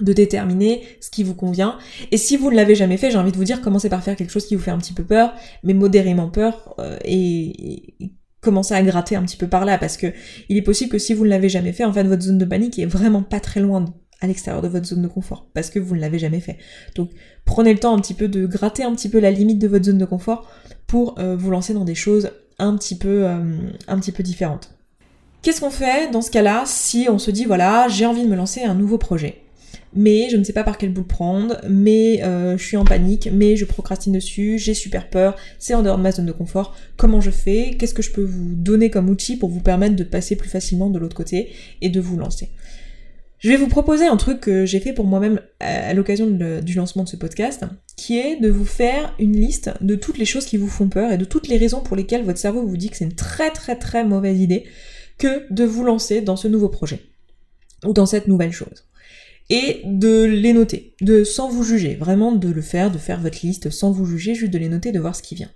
de 0.00 0.12
déterminer 0.12 0.82
ce 1.00 1.10
qui 1.10 1.22
vous 1.22 1.34
convient. 1.34 1.78
Et 2.12 2.16
si 2.16 2.36
vous 2.36 2.50
ne 2.50 2.56
l'avez 2.56 2.74
jamais 2.74 2.96
fait, 2.96 3.10
j'ai 3.10 3.18
envie 3.18 3.32
de 3.32 3.36
vous 3.36 3.44
dire, 3.44 3.60
commencez 3.60 3.88
par 3.88 4.02
faire 4.02 4.16
quelque 4.16 4.30
chose 4.30 4.46
qui 4.46 4.54
vous 4.54 4.62
fait 4.62 4.70
un 4.70 4.78
petit 4.78 4.92
peu 4.92 5.04
peur, 5.04 5.34
mais 5.62 5.74
modérément 5.74 6.30
peur, 6.30 6.74
euh, 6.78 6.98
et, 7.04 8.12
commencer 8.40 8.74
à 8.74 8.82
gratter 8.82 9.16
un 9.16 9.22
petit 9.22 9.36
peu 9.36 9.48
par 9.48 9.64
là 9.64 9.78
parce 9.78 9.96
que 9.96 10.12
il 10.48 10.56
est 10.56 10.62
possible 10.62 10.90
que 10.90 10.98
si 10.98 11.14
vous 11.14 11.24
ne 11.24 11.30
l'avez 11.30 11.48
jamais 11.48 11.72
fait, 11.72 11.84
en 11.84 11.92
fait 11.92 12.04
votre 12.04 12.22
zone 12.22 12.38
de 12.38 12.44
panique 12.44 12.78
est 12.78 12.86
vraiment 12.86 13.22
pas 13.22 13.40
très 13.40 13.60
loin 13.60 13.84
à 14.20 14.26
l'extérieur 14.26 14.62
de 14.62 14.68
votre 14.68 14.86
zone 14.86 15.02
de 15.02 15.08
confort 15.08 15.48
parce 15.54 15.70
que 15.70 15.78
vous 15.78 15.94
ne 15.94 16.00
l'avez 16.00 16.18
jamais 16.18 16.40
fait. 16.40 16.58
Donc 16.94 17.10
prenez 17.44 17.72
le 17.72 17.78
temps 17.78 17.94
un 17.94 18.00
petit 18.00 18.14
peu 18.14 18.28
de 18.28 18.46
gratter 18.46 18.82
un 18.82 18.94
petit 18.94 19.08
peu 19.08 19.18
la 19.18 19.30
limite 19.30 19.58
de 19.58 19.68
votre 19.68 19.84
zone 19.84 19.98
de 19.98 20.04
confort 20.04 20.50
pour 20.86 21.18
euh, 21.18 21.36
vous 21.36 21.50
lancer 21.50 21.74
dans 21.74 21.84
des 21.84 21.94
choses 21.94 22.30
un 22.58 22.76
petit 22.76 22.96
peu 22.96 23.26
euh, 23.26 23.38
un 23.86 23.98
petit 23.98 24.12
peu 24.12 24.22
différentes. 24.22 24.70
Qu'est-ce 25.42 25.60
qu'on 25.60 25.70
fait 25.70 26.10
dans 26.10 26.22
ce 26.22 26.30
cas-là 26.30 26.64
si 26.66 27.06
on 27.08 27.18
se 27.18 27.30
dit 27.30 27.44
voilà, 27.44 27.86
j'ai 27.88 28.06
envie 28.06 28.24
de 28.24 28.28
me 28.28 28.36
lancer 28.36 28.62
un 28.62 28.74
nouveau 28.74 28.98
projet? 28.98 29.42
Mais 29.94 30.28
je 30.30 30.36
ne 30.36 30.44
sais 30.44 30.52
pas 30.52 30.64
par 30.64 30.78
quel 30.78 30.92
bout 30.92 31.02
le 31.02 31.06
prendre, 31.06 31.60
mais 31.68 32.22
euh, 32.22 32.56
je 32.56 32.64
suis 32.64 32.76
en 32.76 32.84
panique, 32.84 33.28
mais 33.32 33.56
je 33.56 33.64
procrastine 33.64 34.12
dessus, 34.12 34.58
j'ai 34.58 34.74
super 34.74 35.08
peur, 35.08 35.36
c'est 35.58 35.74
en 35.74 35.82
dehors 35.82 35.98
de 35.98 36.02
ma 36.02 36.12
zone 36.12 36.26
de 36.26 36.32
confort, 36.32 36.76
comment 36.96 37.20
je 37.20 37.30
fais, 37.30 37.76
qu'est-ce 37.78 37.94
que 37.94 38.02
je 38.02 38.12
peux 38.12 38.22
vous 38.22 38.54
donner 38.54 38.90
comme 38.90 39.08
outil 39.08 39.36
pour 39.36 39.48
vous 39.48 39.60
permettre 39.60 39.96
de 39.96 40.04
passer 40.04 40.36
plus 40.36 40.48
facilement 40.48 40.90
de 40.90 40.98
l'autre 40.98 41.16
côté 41.16 41.50
et 41.80 41.88
de 41.88 42.00
vous 42.00 42.16
lancer? 42.16 42.50
Je 43.38 43.50
vais 43.50 43.56
vous 43.56 43.68
proposer 43.68 44.04
un 44.04 44.16
truc 44.16 44.40
que 44.40 44.66
j'ai 44.66 44.80
fait 44.80 44.92
pour 44.92 45.04
moi-même 45.04 45.40
à 45.60 45.94
l'occasion 45.94 46.26
du 46.26 46.74
lancement 46.74 47.04
de 47.04 47.08
ce 47.08 47.16
podcast, 47.16 47.64
qui 47.96 48.18
est 48.18 48.40
de 48.40 48.48
vous 48.48 48.64
faire 48.64 49.14
une 49.20 49.36
liste 49.36 49.70
de 49.80 49.94
toutes 49.94 50.18
les 50.18 50.24
choses 50.24 50.44
qui 50.44 50.56
vous 50.56 50.66
font 50.66 50.88
peur 50.88 51.12
et 51.12 51.18
de 51.18 51.24
toutes 51.24 51.46
les 51.46 51.56
raisons 51.56 51.80
pour 51.80 51.96
lesquelles 51.96 52.24
votre 52.24 52.40
cerveau 52.40 52.66
vous 52.66 52.76
dit 52.76 52.90
que 52.90 52.96
c'est 52.96 53.04
une 53.04 53.14
très 53.14 53.50
très 53.50 53.76
très 53.76 54.04
mauvaise 54.04 54.40
idée 54.40 54.64
que 55.18 55.52
de 55.52 55.64
vous 55.64 55.84
lancer 55.84 56.20
dans 56.20 56.36
ce 56.36 56.48
nouveau 56.48 56.68
projet 56.68 57.00
ou 57.84 57.92
dans 57.92 58.06
cette 58.06 58.26
nouvelle 58.26 58.52
chose 58.52 58.87
et 59.50 59.82
de 59.84 60.24
les 60.24 60.52
noter, 60.52 60.94
de 61.00 61.24
sans 61.24 61.48
vous 61.48 61.64
juger, 61.64 61.94
vraiment 61.94 62.32
de 62.32 62.48
le 62.48 62.62
faire, 62.62 62.90
de 62.90 62.98
faire 62.98 63.20
votre 63.20 63.38
liste 63.42 63.70
sans 63.70 63.90
vous 63.90 64.04
juger, 64.04 64.34
juste 64.34 64.52
de 64.52 64.58
les 64.58 64.68
noter, 64.68 64.92
de 64.92 65.00
voir 65.00 65.16
ce 65.16 65.22
qui 65.22 65.34
vient. 65.34 65.50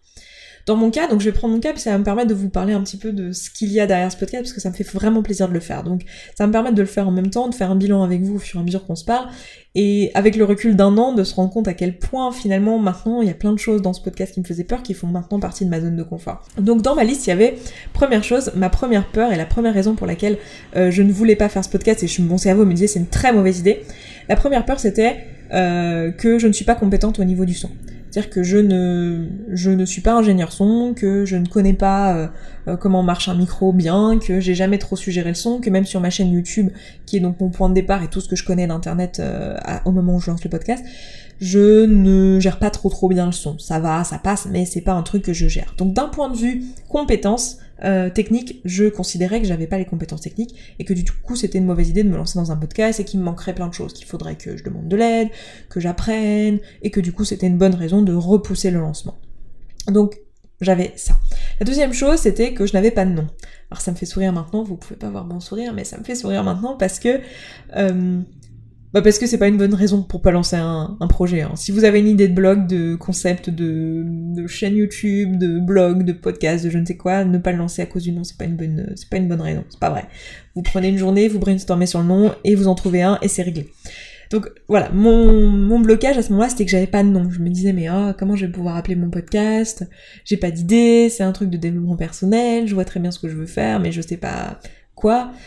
Dans 0.66 0.76
mon 0.76 0.90
cas, 0.90 1.08
donc 1.08 1.20
je 1.20 1.24
vais 1.24 1.32
prendre 1.32 1.54
mon 1.54 1.60
cas, 1.60 1.72
puis 1.72 1.80
ça 1.80 1.90
va 1.90 1.98
me 1.98 2.04
permettre 2.04 2.28
de 2.28 2.34
vous 2.34 2.48
parler 2.48 2.72
un 2.72 2.82
petit 2.82 2.96
peu 2.96 3.12
de 3.12 3.32
ce 3.32 3.50
qu'il 3.50 3.72
y 3.72 3.80
a 3.80 3.86
derrière 3.86 4.12
ce 4.12 4.16
podcast, 4.16 4.44
parce 4.44 4.52
que 4.52 4.60
ça 4.60 4.70
me 4.70 4.74
fait 4.74 4.84
vraiment 4.84 5.22
plaisir 5.22 5.48
de 5.48 5.54
le 5.54 5.60
faire. 5.60 5.82
Donc 5.82 6.02
ça 6.36 6.46
me 6.46 6.52
permettre 6.52 6.76
de 6.76 6.82
le 6.82 6.86
faire 6.88 7.08
en 7.08 7.10
même 7.10 7.30
temps, 7.30 7.48
de 7.48 7.54
faire 7.54 7.70
un 7.70 7.76
bilan 7.76 8.02
avec 8.02 8.22
vous 8.22 8.36
au 8.36 8.38
fur 8.38 8.60
et 8.60 8.62
à 8.62 8.64
mesure 8.64 8.86
qu'on 8.86 8.94
se 8.94 9.04
parle, 9.04 9.26
et 9.74 10.10
avec 10.14 10.36
le 10.36 10.44
recul 10.44 10.76
d'un 10.76 10.96
an, 10.98 11.14
de 11.14 11.24
se 11.24 11.34
rendre 11.34 11.50
compte 11.50 11.66
à 11.66 11.74
quel 11.74 11.98
point 11.98 12.30
finalement 12.30 12.78
maintenant 12.78 13.22
il 13.22 13.28
y 13.28 13.30
a 13.30 13.34
plein 13.34 13.52
de 13.52 13.58
choses 13.58 13.82
dans 13.82 13.92
ce 13.92 14.00
podcast 14.00 14.34
qui 14.34 14.40
me 14.40 14.44
faisaient 14.44 14.64
peur 14.64 14.82
qui 14.82 14.94
font 14.94 15.06
maintenant 15.06 15.40
partie 15.40 15.64
de 15.64 15.70
ma 15.70 15.80
zone 15.80 15.96
de 15.96 16.02
confort. 16.02 16.46
Donc 16.58 16.82
dans 16.82 16.94
ma 16.94 17.04
liste, 17.04 17.26
il 17.26 17.30
y 17.30 17.32
avait 17.32 17.56
première 17.92 18.22
chose, 18.22 18.52
ma 18.54 18.70
première 18.70 19.08
peur 19.08 19.32
et 19.32 19.36
la 19.36 19.46
première 19.46 19.74
raison 19.74 19.94
pour 19.94 20.06
laquelle 20.06 20.38
euh, 20.76 20.90
je 20.90 21.02
ne 21.02 21.12
voulais 21.12 21.36
pas 21.36 21.48
faire 21.48 21.64
ce 21.64 21.70
podcast 21.70 22.02
et 22.02 22.06
je, 22.06 22.22
mon 22.22 22.38
cerveau 22.38 22.64
me 22.64 22.74
disait 22.74 22.86
c'est 22.86 23.00
une 23.00 23.08
très 23.08 23.32
mauvaise 23.32 23.58
idée. 23.58 23.82
La 24.28 24.36
première 24.36 24.64
peur 24.64 24.78
c'était 24.78 25.24
euh, 25.52 26.12
que 26.12 26.38
je 26.38 26.46
ne 26.46 26.52
suis 26.52 26.64
pas 26.64 26.74
compétente 26.74 27.18
au 27.18 27.24
niveau 27.24 27.44
du 27.44 27.54
son. 27.54 27.70
C'est-à-dire 28.12 28.30
que 28.30 28.42
je 28.42 28.58
ne, 28.58 29.26
je 29.52 29.70
ne 29.70 29.86
suis 29.86 30.02
pas 30.02 30.12
ingénieur 30.12 30.52
son, 30.52 30.92
que 30.94 31.24
je 31.24 31.34
ne 31.36 31.46
connais 31.46 31.72
pas 31.72 32.14
euh, 32.14 32.26
euh, 32.68 32.76
comment 32.76 33.02
marche 33.02 33.30
un 33.30 33.34
micro 33.34 33.72
bien, 33.72 34.18
que 34.18 34.38
j'ai 34.38 34.54
jamais 34.54 34.76
trop 34.76 34.96
suggéré 34.96 35.30
le 35.30 35.34
son, 35.34 35.60
que 35.60 35.70
même 35.70 35.86
sur 35.86 35.98
ma 35.98 36.10
chaîne 36.10 36.30
YouTube, 36.30 36.68
qui 37.06 37.16
est 37.16 37.20
donc 37.20 37.40
mon 37.40 37.48
point 37.48 37.70
de 37.70 37.74
départ 37.74 38.02
et 38.02 38.08
tout 38.08 38.20
ce 38.20 38.28
que 38.28 38.36
je 38.36 38.44
connais 38.44 38.66
d'internet 38.66 39.18
euh, 39.18 39.56
au 39.86 39.92
moment 39.92 40.16
où 40.16 40.20
je 40.20 40.30
lance 40.30 40.44
le 40.44 40.50
podcast, 40.50 40.84
je 41.40 41.84
ne 41.86 42.40
gère 42.40 42.58
pas 42.58 42.70
trop 42.70 42.88
trop 42.88 43.08
bien 43.08 43.26
le 43.26 43.32
son. 43.32 43.58
Ça 43.58 43.78
va, 43.78 44.04
ça 44.04 44.18
passe, 44.18 44.46
mais 44.50 44.64
c'est 44.64 44.80
pas 44.80 44.92
un 44.92 45.02
truc 45.02 45.22
que 45.22 45.32
je 45.32 45.48
gère. 45.48 45.74
Donc 45.78 45.92
d'un 45.94 46.08
point 46.08 46.30
de 46.30 46.36
vue 46.36 46.64
compétence, 46.88 47.58
euh, 47.84 48.10
technique, 48.10 48.60
je 48.64 48.84
considérais 48.84 49.40
que 49.40 49.46
j'avais 49.46 49.66
pas 49.66 49.76
les 49.76 49.84
compétences 49.84 50.20
techniques 50.20 50.54
et 50.78 50.84
que 50.84 50.94
du 50.94 51.04
coup 51.04 51.34
c'était 51.34 51.58
une 51.58 51.66
mauvaise 51.66 51.88
idée 51.88 52.04
de 52.04 52.08
me 52.08 52.16
lancer 52.16 52.38
dans 52.38 52.52
un 52.52 52.56
podcast 52.56 53.00
et 53.00 53.04
qu'il 53.04 53.18
me 53.18 53.24
manquerait 53.24 53.54
plein 53.54 53.66
de 53.66 53.74
choses, 53.74 53.92
qu'il 53.92 54.06
faudrait 54.06 54.36
que 54.36 54.56
je 54.56 54.62
demande 54.62 54.86
de 54.86 54.96
l'aide, 54.96 55.28
que 55.68 55.80
j'apprenne 55.80 56.60
et 56.82 56.90
que 56.90 57.00
du 57.00 57.12
coup 57.12 57.24
c'était 57.24 57.48
une 57.48 57.58
bonne 57.58 57.74
raison 57.74 58.02
de 58.02 58.14
repousser 58.14 58.70
le 58.70 58.78
lancement. 58.78 59.18
Donc 59.88 60.20
j'avais 60.60 60.92
ça. 60.94 61.18
La 61.58 61.66
deuxième 61.66 61.92
chose, 61.92 62.20
c'était 62.20 62.54
que 62.54 62.66
je 62.66 62.72
n'avais 62.72 62.92
pas 62.92 63.04
de 63.04 63.10
nom. 63.10 63.26
Alors 63.70 63.80
ça 63.80 63.90
me 63.90 63.96
fait 63.96 64.06
sourire 64.06 64.32
maintenant, 64.32 64.62
vous 64.62 64.76
pouvez 64.76 64.96
pas 64.96 65.10
voir 65.10 65.24
mon 65.24 65.40
sourire, 65.40 65.72
mais 65.72 65.82
ça 65.82 65.98
me 65.98 66.04
fait 66.04 66.14
sourire 66.14 66.44
maintenant 66.44 66.76
parce 66.76 67.00
que 67.00 67.20
euh, 67.74 68.20
bah 68.92 69.00
parce 69.00 69.18
que 69.18 69.26
c'est 69.26 69.38
pas 69.38 69.48
une 69.48 69.56
bonne 69.56 69.74
raison 69.74 70.02
pour 70.02 70.20
pas 70.20 70.30
lancer 70.30 70.56
un, 70.56 70.96
projet. 71.08 71.42
Hein. 71.42 71.52
Si 71.54 71.72
vous 71.72 71.84
avez 71.84 72.00
une 72.00 72.08
idée 72.08 72.28
de 72.28 72.34
blog, 72.34 72.66
de 72.66 72.94
concept, 72.94 73.48
de, 73.48 74.04
chaîne 74.46 74.76
YouTube, 74.76 75.38
de 75.38 75.58
blog, 75.58 76.04
de 76.04 76.12
podcast, 76.12 76.64
de 76.64 76.70
je 76.70 76.78
ne 76.78 76.84
sais 76.84 76.96
quoi, 76.96 77.24
ne 77.24 77.38
pas 77.38 77.52
le 77.52 77.58
lancer 77.58 77.80
à 77.80 77.86
cause 77.86 78.02
du 78.02 78.12
nom, 78.12 78.22
c'est 78.22 78.36
pas 78.36 78.44
une 78.44 78.56
bonne, 78.56 78.92
c'est 78.96 79.08
pas 79.08 79.16
une 79.16 79.28
bonne 79.28 79.40
raison. 79.40 79.64
C'est 79.70 79.80
pas 79.80 79.90
vrai. 79.90 80.04
Vous 80.54 80.62
prenez 80.62 80.88
une 80.88 80.98
journée, 80.98 81.28
vous 81.28 81.38
brainstormez 81.38 81.86
sur 81.86 82.00
le 82.00 82.06
nom 82.06 82.34
et 82.44 82.54
vous 82.54 82.68
en 82.68 82.74
trouvez 82.74 83.02
un 83.02 83.18
et 83.22 83.28
c'est 83.28 83.42
réglé. 83.42 83.70
Donc 84.30 84.48
voilà, 84.68 84.90
mon, 84.92 85.50
mon 85.50 85.78
blocage 85.80 86.16
à 86.16 86.22
ce 86.22 86.30
moment-là, 86.30 86.48
c'était 86.48 86.64
que 86.64 86.70
j'avais 86.70 86.86
pas 86.86 87.02
de 87.02 87.08
nom. 87.08 87.30
Je 87.30 87.40
me 87.40 87.48
disais 87.48 87.72
mais 87.72 87.88
oh, 87.90 88.12
comment 88.18 88.36
je 88.36 88.46
vais 88.46 88.52
pouvoir 88.52 88.76
appeler 88.76 88.96
mon 88.96 89.10
podcast? 89.10 89.86
J'ai 90.24 90.36
pas 90.36 90.50
d'idée, 90.50 91.08
c'est 91.10 91.22
un 91.22 91.32
truc 91.32 91.50
de 91.50 91.58
développement 91.58 91.96
personnel, 91.96 92.66
je 92.66 92.74
vois 92.74 92.86
très 92.86 93.00
bien 93.00 93.10
ce 93.10 93.18
que 93.18 93.28
je 93.28 93.36
veux 93.36 93.46
faire, 93.46 93.80
mais 93.80 93.92
je 93.92 94.00
sais 94.00 94.16
pas 94.16 94.58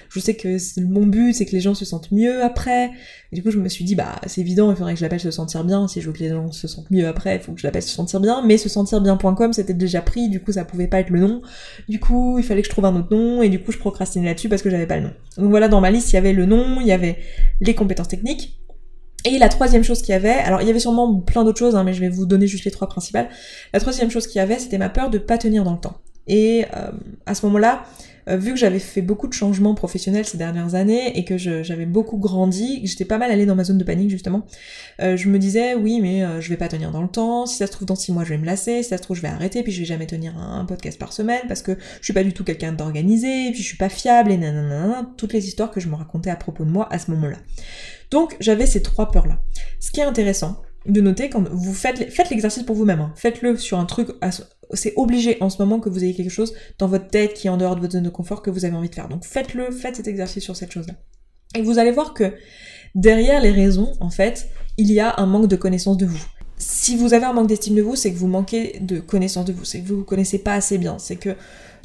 Je 0.10 0.20
sais 0.20 0.36
que 0.36 0.58
mon 0.82 1.06
but, 1.06 1.34
c'est 1.34 1.46
que 1.46 1.52
les 1.52 1.62
gens 1.62 1.74
se 1.74 1.86
sentent 1.86 2.12
mieux 2.12 2.44
après. 2.44 2.92
Et 3.32 3.36
du 3.36 3.44
coup, 3.44 3.52
je 3.52 3.60
me 3.60 3.70
suis 3.70 3.86
dit, 3.86 3.96
bah, 3.96 4.16
c'est 4.26 4.42
évident, 4.42 4.72
il 4.72 4.78
faudrait 4.78 4.94
que 4.94 5.00
je 5.00 5.06
l'appelle 5.06 5.20
se 5.20 5.32
sentir 5.32 5.64
bien. 5.64 5.88
Si 5.88 6.02
je 6.02 6.08
veux 6.08 6.14
que 6.14 6.20
les 6.20 6.30
gens 6.30 6.52
se 6.52 6.68
sentent 6.68 6.92
mieux 6.92 7.08
après, 7.08 7.36
il 7.36 7.42
faut 7.42 7.54
que 7.54 7.60
je 7.60 7.68
l'appelle 7.68 7.82
se 7.82 7.94
sentir 7.94 8.20
bien. 8.20 8.44
Mais 8.46 8.58
se 8.58 8.70
sentir 8.70 9.02
bien.com, 9.02 9.54
c'était 9.54 9.74
déjà 9.74 10.02
pris, 10.02 10.30
du 10.30 10.42
coup, 10.42 10.52
ça 10.52 10.66
pouvait 10.66 10.88
pas 10.88 11.00
être 11.00 11.10
le 11.10 11.20
nom. 11.20 11.42
Du 11.90 12.00
coup, 12.00 12.38
il 12.38 12.44
fallait 12.44 12.62
que 12.62 12.68
je 12.68 12.72
trouve 12.72 12.86
un 12.86 12.96
autre 12.96 13.16
nom, 13.16 13.42
et 13.42 13.50
du 13.50 13.62
coup, 13.62 13.72
je 13.72 13.78
procrastinais 13.78 14.26
là-dessus 14.26 14.50
parce 14.50 14.62
que 14.62 14.70
j'avais 14.70 14.88
pas 14.88 14.98
le 14.98 15.04
nom. 15.04 15.14
Donc 15.38 15.50
voilà, 15.50 15.68
dans 15.68 15.82
ma 15.82 15.92
liste, 15.92 16.12
il 16.12 16.16
y 16.16 16.20
avait 16.20 16.34
le 16.34 16.46
nom, 16.46 16.80
il 16.82 16.88
y 16.88 16.92
avait 16.92 17.18
les 17.62 17.76
compétences 17.76 18.08
techniques, 18.08 18.60
et 19.26 19.40
la 19.40 19.50
troisième 19.50 19.84
chose 19.84 20.04
qu'il 20.04 20.12
y 20.12 20.16
avait, 20.16 20.30
alors 20.30 20.62
il 20.62 20.68
y 20.68 20.70
avait 20.70 20.80
sûrement 20.80 21.20
plein 21.20 21.44
d'autres 21.44 21.58
choses, 21.58 21.76
hein, 21.76 21.84
mais 21.84 21.94
je 21.94 22.00
vais 22.00 22.10
vous 22.10 22.28
donner 22.28 22.46
juste 22.46 22.64
les 22.64 22.72
trois 22.72 22.88
principales. 22.88 23.28
La 23.74 23.80
troisième 23.80 24.12
chose 24.12 24.28
qu'il 24.28 24.38
y 24.38 24.42
avait, 24.42 24.60
c'était 24.60 24.78
ma 24.78 24.90
peur 24.90 25.10
de 25.10 25.18
pas 25.18 25.40
tenir 25.40 25.64
dans 25.64 25.74
le 25.74 25.80
temps. 25.80 25.98
Et 26.28 26.66
euh, 26.76 26.92
à 27.26 27.34
ce 27.34 27.44
moment-là, 27.48 27.86
euh, 28.30 28.38
vu 28.38 28.52
que 28.52 28.58
j'avais 28.58 28.80
fait 28.80 29.02
beaucoup 29.02 29.28
de 29.28 29.34
changements 29.34 29.76
professionnels 29.76 30.26
ces 30.26 30.38
dernières 30.38 30.76
années 30.76 31.18
et 31.18 31.26
que 31.26 31.38
j'avais 31.38 31.86
beaucoup 31.86 32.18
grandi, 32.18 32.82
j'étais 32.86 33.06
pas 33.06 33.18
mal 33.18 33.32
allée 33.32 33.46
dans 33.46 33.56
ma 33.56 33.64
zone 33.64 33.78
de 33.78 33.84
panique 33.84 34.10
justement, 34.10 34.46
euh, 35.02 35.18
je 35.18 35.30
me 35.30 35.40
disais 35.40 35.76
oui 35.76 36.00
mais 36.02 36.24
je 36.42 36.50
vais 36.50 36.58
pas 36.58 36.68
tenir 36.68 36.92
dans 36.92 37.02
le 37.02 37.08
temps, 37.08 37.46
si 37.46 37.58
ça 37.58 37.68
se 37.68 37.72
trouve 37.72 37.88
dans 37.88 37.96
six 37.96 38.12
mois 38.12 38.24
je 38.24 38.30
vais 38.30 38.38
me 38.38 38.46
lasser, 38.46 38.84
si 38.84 38.90
ça 38.90 38.98
se 38.98 39.02
trouve 39.02 39.18
je 39.18 39.22
vais 39.22 39.28
arrêter, 39.28 39.64
puis 39.64 39.72
je 39.72 39.80
vais 39.80 39.86
jamais 39.86 40.08
tenir 40.08 40.38
un, 40.38 40.66
podcast 40.66 40.98
par 40.98 41.14
semaine 41.14 41.42
parce 41.48 41.62
que 41.62 41.78
je 42.00 42.04
suis 42.04 42.14
pas 42.14 42.24
du 42.24 42.34
tout 42.34 42.44
quelqu'un 42.44 42.72
d'organisé, 42.72 43.52
puis 43.52 43.62
je 43.62 43.68
suis 43.68 43.78
pas 43.78 43.90
fiable 43.90 44.32
et 44.32 44.38
nanana, 44.38 45.10
toutes 45.18 45.34
les 45.34 45.48
histoires 45.48 45.72
que 45.72 45.80
je 45.80 45.88
me 45.90 45.96
racontais 45.96 46.30
à 46.30 46.36
propos 46.36 46.66
de 46.66 46.72
moi 46.72 46.88
à 46.92 47.00
ce 47.00 47.12
moment-là. 47.12 47.38
Donc 48.12 48.36
j'avais 48.40 48.66
ces 48.66 48.82
trois 48.82 49.12
peurs-là. 49.12 49.40
Ce 49.80 49.92
qui 49.92 50.00
est 50.00 50.04
intéressant 50.04 50.62
de 50.88 51.02
noter 51.02 51.30
quand 51.30 51.48
vous 51.50 51.74
faites, 51.74 52.30
l'exercice 52.30 52.64
pour 52.64 52.76
vous-même, 52.76 53.02
hein. 53.02 53.14
faites-le 53.16 53.58
sur 53.58 53.80
un 53.80 53.86
truc, 53.86 54.10
c'est 54.74 54.94
obligé 54.96 55.38
en 55.42 55.50
ce 55.50 55.62
moment 55.62 55.80
que 55.80 55.90
vous 55.90 56.04
ayez 56.04 56.14
quelque 56.14 56.32
chose 56.32 56.54
dans 56.80 56.88
votre 56.88 57.08
tête 57.08 57.34
qui 57.34 57.48
est 57.48 57.50
en 57.50 57.58
dehors 57.58 57.76
de 57.76 57.82
votre 57.82 57.94
zone 57.94 58.04
de 58.04 58.10
confort 58.10 58.42
que 58.42 58.50
vous 58.50 58.66
avez 58.66 58.76
envie 58.76 58.90
de 58.90 58.96
faire. 58.96 59.08
Donc 59.08 59.26
faites-le, 59.26 59.72
faites 59.72 59.96
cet 59.96 60.08
exercice 60.08 60.44
sur 60.44 60.56
cette 60.56 60.72
chose-là. 60.72 60.94
Et 61.56 61.62
vous 61.62 61.80
allez 61.80 61.92
voir 61.92 62.14
que 62.14 62.34
derrière 62.94 63.42
les 63.42 63.52
raisons, 63.52 63.94
en 64.00 64.10
fait, 64.10 64.50
il 64.78 64.92
y 64.92 65.00
a 65.00 65.16
un 65.18 65.26
manque 65.26 65.48
de 65.48 65.56
connaissance 65.56 65.98
de 65.98 66.06
vous. 66.06 66.24
Si 66.58 66.96
vous 66.96 67.14
avez 67.14 67.26
un 67.26 67.34
manque 67.34 67.48
d'estime 67.48 67.76
de 67.76 67.82
vous, 67.82 67.96
c'est 67.96 68.12
que 68.12 68.18
vous 68.18 68.28
manquez 68.28 68.80
de 68.80 69.00
connaissance 69.00 69.46
de 69.46 69.54
vous, 69.54 69.66
c'est 69.66 69.82
que 69.82 69.88
vous 69.88 69.98
vous 69.98 70.04
connaissez 70.04 70.40
pas 70.40 70.54
assez 70.54 70.78
bien, 70.78 70.98
c'est 71.00 71.18
que 71.18 71.36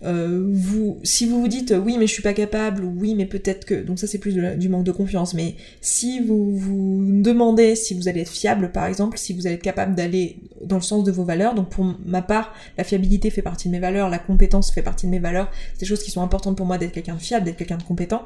euh, 0.02 0.48
vous, 0.50 0.98
si 1.02 1.26
vous 1.26 1.40
vous 1.40 1.48
dites 1.48 1.74
oui 1.84 1.96
mais 1.98 2.06
je 2.06 2.12
suis 2.12 2.22
pas 2.22 2.32
capable 2.32 2.84
ou 2.84 2.94
oui 2.96 3.14
mais 3.14 3.26
peut-être 3.26 3.66
que, 3.66 3.74
donc 3.74 3.98
ça 3.98 4.06
c'est 4.06 4.18
plus 4.18 4.34
du 4.34 4.68
manque 4.68 4.84
de 4.84 4.92
confiance, 4.92 5.34
mais 5.34 5.56
si 5.80 6.20
vous 6.20 6.56
vous 6.56 7.04
demandez 7.22 7.76
si 7.76 7.94
vous 7.94 8.08
allez 8.08 8.22
être 8.22 8.30
fiable 8.30 8.72
par 8.72 8.86
exemple, 8.86 9.18
si 9.18 9.32
vous 9.34 9.46
allez 9.46 9.56
être 9.56 9.62
capable 9.62 9.94
d'aller 9.94 10.38
dans 10.64 10.76
le 10.76 10.82
sens 10.82 11.04
de 11.04 11.12
vos 11.12 11.24
valeurs, 11.24 11.54
donc 11.54 11.68
pour 11.68 11.84
ma 12.06 12.22
part 12.22 12.54
la 12.78 12.84
fiabilité 12.84 13.30
fait 13.30 13.42
partie 13.42 13.68
de 13.68 13.72
mes 13.72 13.80
valeurs, 13.80 14.08
la 14.08 14.18
compétence 14.18 14.72
fait 14.72 14.82
partie 14.82 15.06
de 15.06 15.10
mes 15.10 15.18
valeurs, 15.18 15.50
c'est 15.74 15.80
des 15.80 15.86
choses 15.86 16.02
qui 16.02 16.10
sont 16.10 16.22
importantes 16.22 16.56
pour 16.56 16.66
moi 16.66 16.78
d'être 16.78 16.92
quelqu'un 16.92 17.14
de 17.14 17.20
fiable, 17.20 17.44
d'être 17.44 17.56
quelqu'un 17.56 17.76
de 17.78 17.82
compétent. 17.82 18.22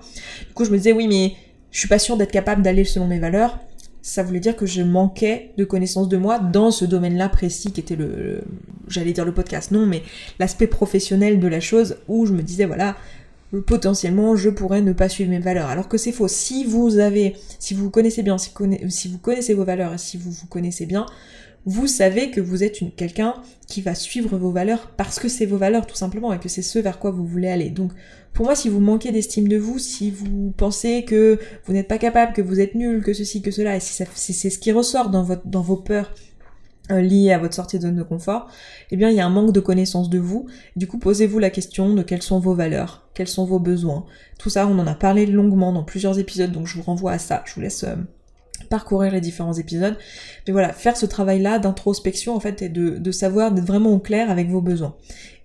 Du 0.46 0.54
coup 0.54 0.64
je 0.64 0.70
me 0.70 0.76
disais 0.76 0.92
oui 0.92 1.08
mais 1.08 1.32
je 1.72 1.80
suis 1.80 1.88
pas 1.88 1.98
sûre 1.98 2.16
d'être 2.16 2.30
capable 2.30 2.62
d'aller 2.62 2.84
selon 2.84 3.08
mes 3.08 3.18
valeurs, 3.18 3.58
ça 4.04 4.22
voulait 4.22 4.38
dire 4.38 4.54
que 4.54 4.66
je 4.66 4.82
manquais 4.82 5.52
de 5.56 5.64
connaissances 5.64 6.10
de 6.10 6.18
moi 6.18 6.38
dans 6.38 6.70
ce 6.70 6.84
domaine-là 6.84 7.30
précis 7.30 7.72
qui 7.72 7.80
était 7.80 7.96
le, 7.96 8.42
j'allais 8.86 9.14
dire 9.14 9.24
le 9.24 9.32
podcast, 9.32 9.70
non, 9.70 9.86
mais 9.86 10.02
l'aspect 10.38 10.66
professionnel 10.66 11.40
de 11.40 11.48
la 11.48 11.58
chose 11.58 11.96
où 12.06 12.26
je 12.26 12.34
me 12.34 12.42
disais 12.42 12.66
voilà, 12.66 12.96
potentiellement 13.66 14.36
je 14.36 14.50
pourrais 14.50 14.82
ne 14.82 14.92
pas 14.92 15.08
suivre 15.08 15.30
mes 15.30 15.38
valeurs. 15.38 15.68
Alors 15.68 15.88
que 15.88 15.96
c'est 15.96 16.12
faux. 16.12 16.28
Si 16.28 16.64
vous 16.64 16.98
avez, 16.98 17.34
si 17.58 17.72
vous 17.72 17.88
connaissez 17.88 18.22
bien, 18.22 18.36
si, 18.36 18.50
si 18.90 19.08
vous 19.08 19.16
connaissez 19.16 19.54
vos 19.54 19.64
valeurs 19.64 19.94
et 19.94 19.98
si 19.98 20.18
vous 20.18 20.30
vous 20.30 20.46
connaissez 20.48 20.84
bien, 20.84 21.06
vous 21.64 21.86
savez 21.86 22.30
que 22.30 22.42
vous 22.42 22.62
êtes 22.62 22.94
quelqu'un 22.96 23.36
qui 23.66 23.80
va 23.80 23.94
suivre 23.94 24.36
vos 24.36 24.50
valeurs 24.50 24.90
parce 24.98 25.18
que 25.18 25.28
c'est 25.28 25.46
vos 25.46 25.56
valeurs 25.56 25.86
tout 25.86 25.96
simplement 25.96 26.34
et 26.34 26.38
que 26.38 26.50
c'est 26.50 26.60
ce 26.60 26.78
vers 26.78 26.98
quoi 26.98 27.10
vous 27.10 27.24
voulez 27.24 27.48
aller. 27.48 27.70
Donc 27.70 27.92
pour 28.34 28.46
moi, 28.46 28.56
si 28.56 28.68
vous 28.68 28.80
manquez 28.80 29.12
d'estime 29.12 29.46
de 29.46 29.56
vous, 29.56 29.78
si 29.78 30.10
vous 30.10 30.52
pensez 30.56 31.04
que 31.04 31.38
vous 31.64 31.72
n'êtes 31.72 31.86
pas 31.86 31.98
capable, 31.98 32.32
que 32.32 32.42
vous 32.42 32.58
êtes 32.60 32.74
nul, 32.74 33.02
que 33.02 33.12
ceci, 33.12 33.40
que 33.40 33.52
cela, 33.52 33.76
et 33.76 33.80
si, 33.80 34.04
c'est 34.32 34.50
ce 34.50 34.58
qui 34.58 34.72
ressort 34.72 35.08
dans, 35.08 35.22
vos 35.62 35.76
peurs 35.76 36.12
euh, 36.90 37.00
liées 37.00 37.32
à 37.32 37.38
votre 37.38 37.54
sortie 37.54 37.78
de 37.78 37.82
zone 37.82 37.94
de 37.94 38.02
confort, 38.02 38.48
eh 38.90 38.96
bien 38.96 39.08
il 39.08 39.16
y 39.16 39.20
a 39.20 39.26
un 39.26 39.30
manque 39.30 39.52
de 39.52 39.60
connaissance 39.60 40.10
de 40.10 40.18
vous. 40.18 40.46
Du 40.74 40.88
coup, 40.88 40.98
posez-vous 40.98 41.38
la 41.38 41.50
question 41.50 41.94
de 41.94 42.02
quelles 42.02 42.22
sont 42.22 42.40
vos 42.40 42.54
valeurs, 42.54 43.08
quels 43.14 43.28
sont 43.28 43.44
vos 43.44 43.60
besoins. 43.60 44.04
Tout 44.36 44.50
ça, 44.50 44.66
on 44.66 44.80
en 44.80 44.86
a 44.88 44.96
parlé 44.96 45.26
longuement 45.26 45.72
dans 45.72 45.84
plusieurs 45.84 46.18
épisodes, 46.18 46.50
donc 46.50 46.66
je 46.66 46.76
vous 46.76 46.82
renvoie 46.82 47.12
à 47.12 47.18
ça. 47.18 47.44
Je 47.46 47.54
vous 47.54 47.60
laisse 47.60 47.84
euh, 47.84 47.94
parcourir 48.68 49.12
les 49.12 49.20
différents 49.20 49.54
épisodes. 49.54 49.96
Mais 50.46 50.52
voilà, 50.52 50.72
faire 50.72 50.96
ce 50.96 51.06
travail-là 51.06 51.58
d'introspection 51.58 52.34
en 52.34 52.40
fait 52.40 52.62
et 52.62 52.68
de, 52.68 53.10
savoir 53.12 53.52
d'être 53.52 53.66
vraiment 53.66 53.92
au 53.92 53.98
clair 53.98 54.30
avec 54.30 54.48
vos 54.48 54.60
besoins 54.60 54.96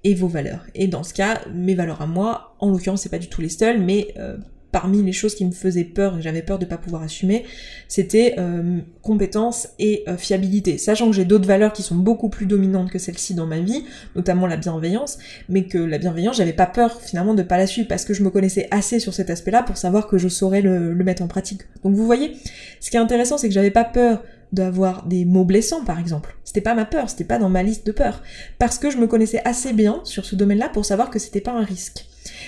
et 0.04 0.16
vos 0.16 0.28
valeurs. 0.28 0.66
Et 0.76 0.88
dans 0.88 1.04
ce 1.04 1.14
cas, 1.14 1.42
mes 1.54 1.76
valeurs 1.76 2.02
à 2.02 2.08
moi, 2.08 2.56
en 2.60 2.72
l'occurrence 2.72 3.02
c'est 3.02 3.10
pas 3.10 3.20
du 3.20 3.28
tout 3.28 3.42
les 3.42 3.50
seules, 3.50 3.82
mais 3.82 4.14
euh, 4.18 4.38
parmi 4.72 5.02
les 5.02 5.14
choses 5.14 5.36
qui 5.36 5.46
me 5.46 5.52
faisaient 5.52 5.84
peur 5.84 6.18
et 6.18 6.22
j'avais 6.22 6.42
peur 6.42 6.60
de 6.60 6.66
pas 6.66 6.78
pouvoir 6.78 7.02
assumer, 7.02 7.46
c'était 7.88 8.36
euh, 8.38 8.80
compétence 9.02 9.70
et 9.80 10.04
euh, 10.08 10.18
fiabilité. 10.18 10.78
Sachant 10.78 11.08
que 11.08 11.16
j'ai 11.16 11.26
d'autres 11.26 11.48
valeurs 11.48 11.74
qui 11.74 11.84
sont 11.84 11.96
beaucoup 11.96 12.30
plus 12.30 12.46
dominantes 12.46 12.92
que 12.92 13.00
celles-ci 13.00 13.34
dans 13.34 13.48
ma 13.48 13.60
vie, 13.60 13.86
notamment 14.16 14.48
la 14.48 14.58
bienveillance, 14.58 15.18
mais 15.48 15.64
que 15.66 15.78
la 15.78 15.98
bienveillance, 15.98 16.38
j'avais 16.38 16.54
pas 16.54 16.68
peur 16.68 17.02
finalement 17.02 17.34
de 17.34 17.44
pas 17.44 17.58
la 17.58 17.68
suivre 17.68 17.88
parce 17.88 18.06
que 18.06 18.14
je 18.14 18.24
me 18.24 18.30
connaissais 18.30 18.68
assez 18.72 19.00
sur 19.00 19.14
cet 19.14 19.30
aspect-là 19.30 19.64
pour 19.64 19.78
savoir 19.78 20.08
que 20.08 20.18
je 20.18 20.28
saurais 20.28 20.62
le, 20.62 20.94
le 20.94 21.04
mettre 21.04 21.24
en 21.24 21.28
pratique. 21.28 21.62
Donc 21.84 21.96
vous 21.96 22.06
voyez, 22.06 22.34
ce 22.80 22.92
qui 22.92 22.98
est 22.98 23.00
intéressant, 23.00 23.38
c'est 23.38 23.48
que 23.48 23.54
j'avais 23.54 23.72
pas 23.72 23.84
peur 23.84 24.24
d'avoir 24.52 25.06
des 25.06 25.26
mots 25.26 25.46
blessants 25.46 25.84
par 25.84 26.00
exemple. 26.00 26.36
C'était 26.44 26.62
pas 26.62 26.74
ma 26.74 26.86
peur, 26.86 27.10
c'était 27.10 27.24
pas 27.24 27.38
dans 27.38 27.50
ma 27.50 27.64
liste 27.64 27.86
de 27.86 27.92
peurs. 27.92 28.22
Parce 28.58 28.78
que 28.80 28.90
je 28.90 28.98
me 28.98 29.08
connaissais 29.08 29.42
assez 29.46 29.74
bien 29.74 30.02
sur 30.04 30.26
ce 30.26 30.36
domaine-là 30.36 30.70
pour 30.70 30.86
savoir 30.86 31.10
que 31.10 31.20
c'était 31.20 31.42
pas 31.42 31.52
un 31.52 31.64
risque. 31.64 32.06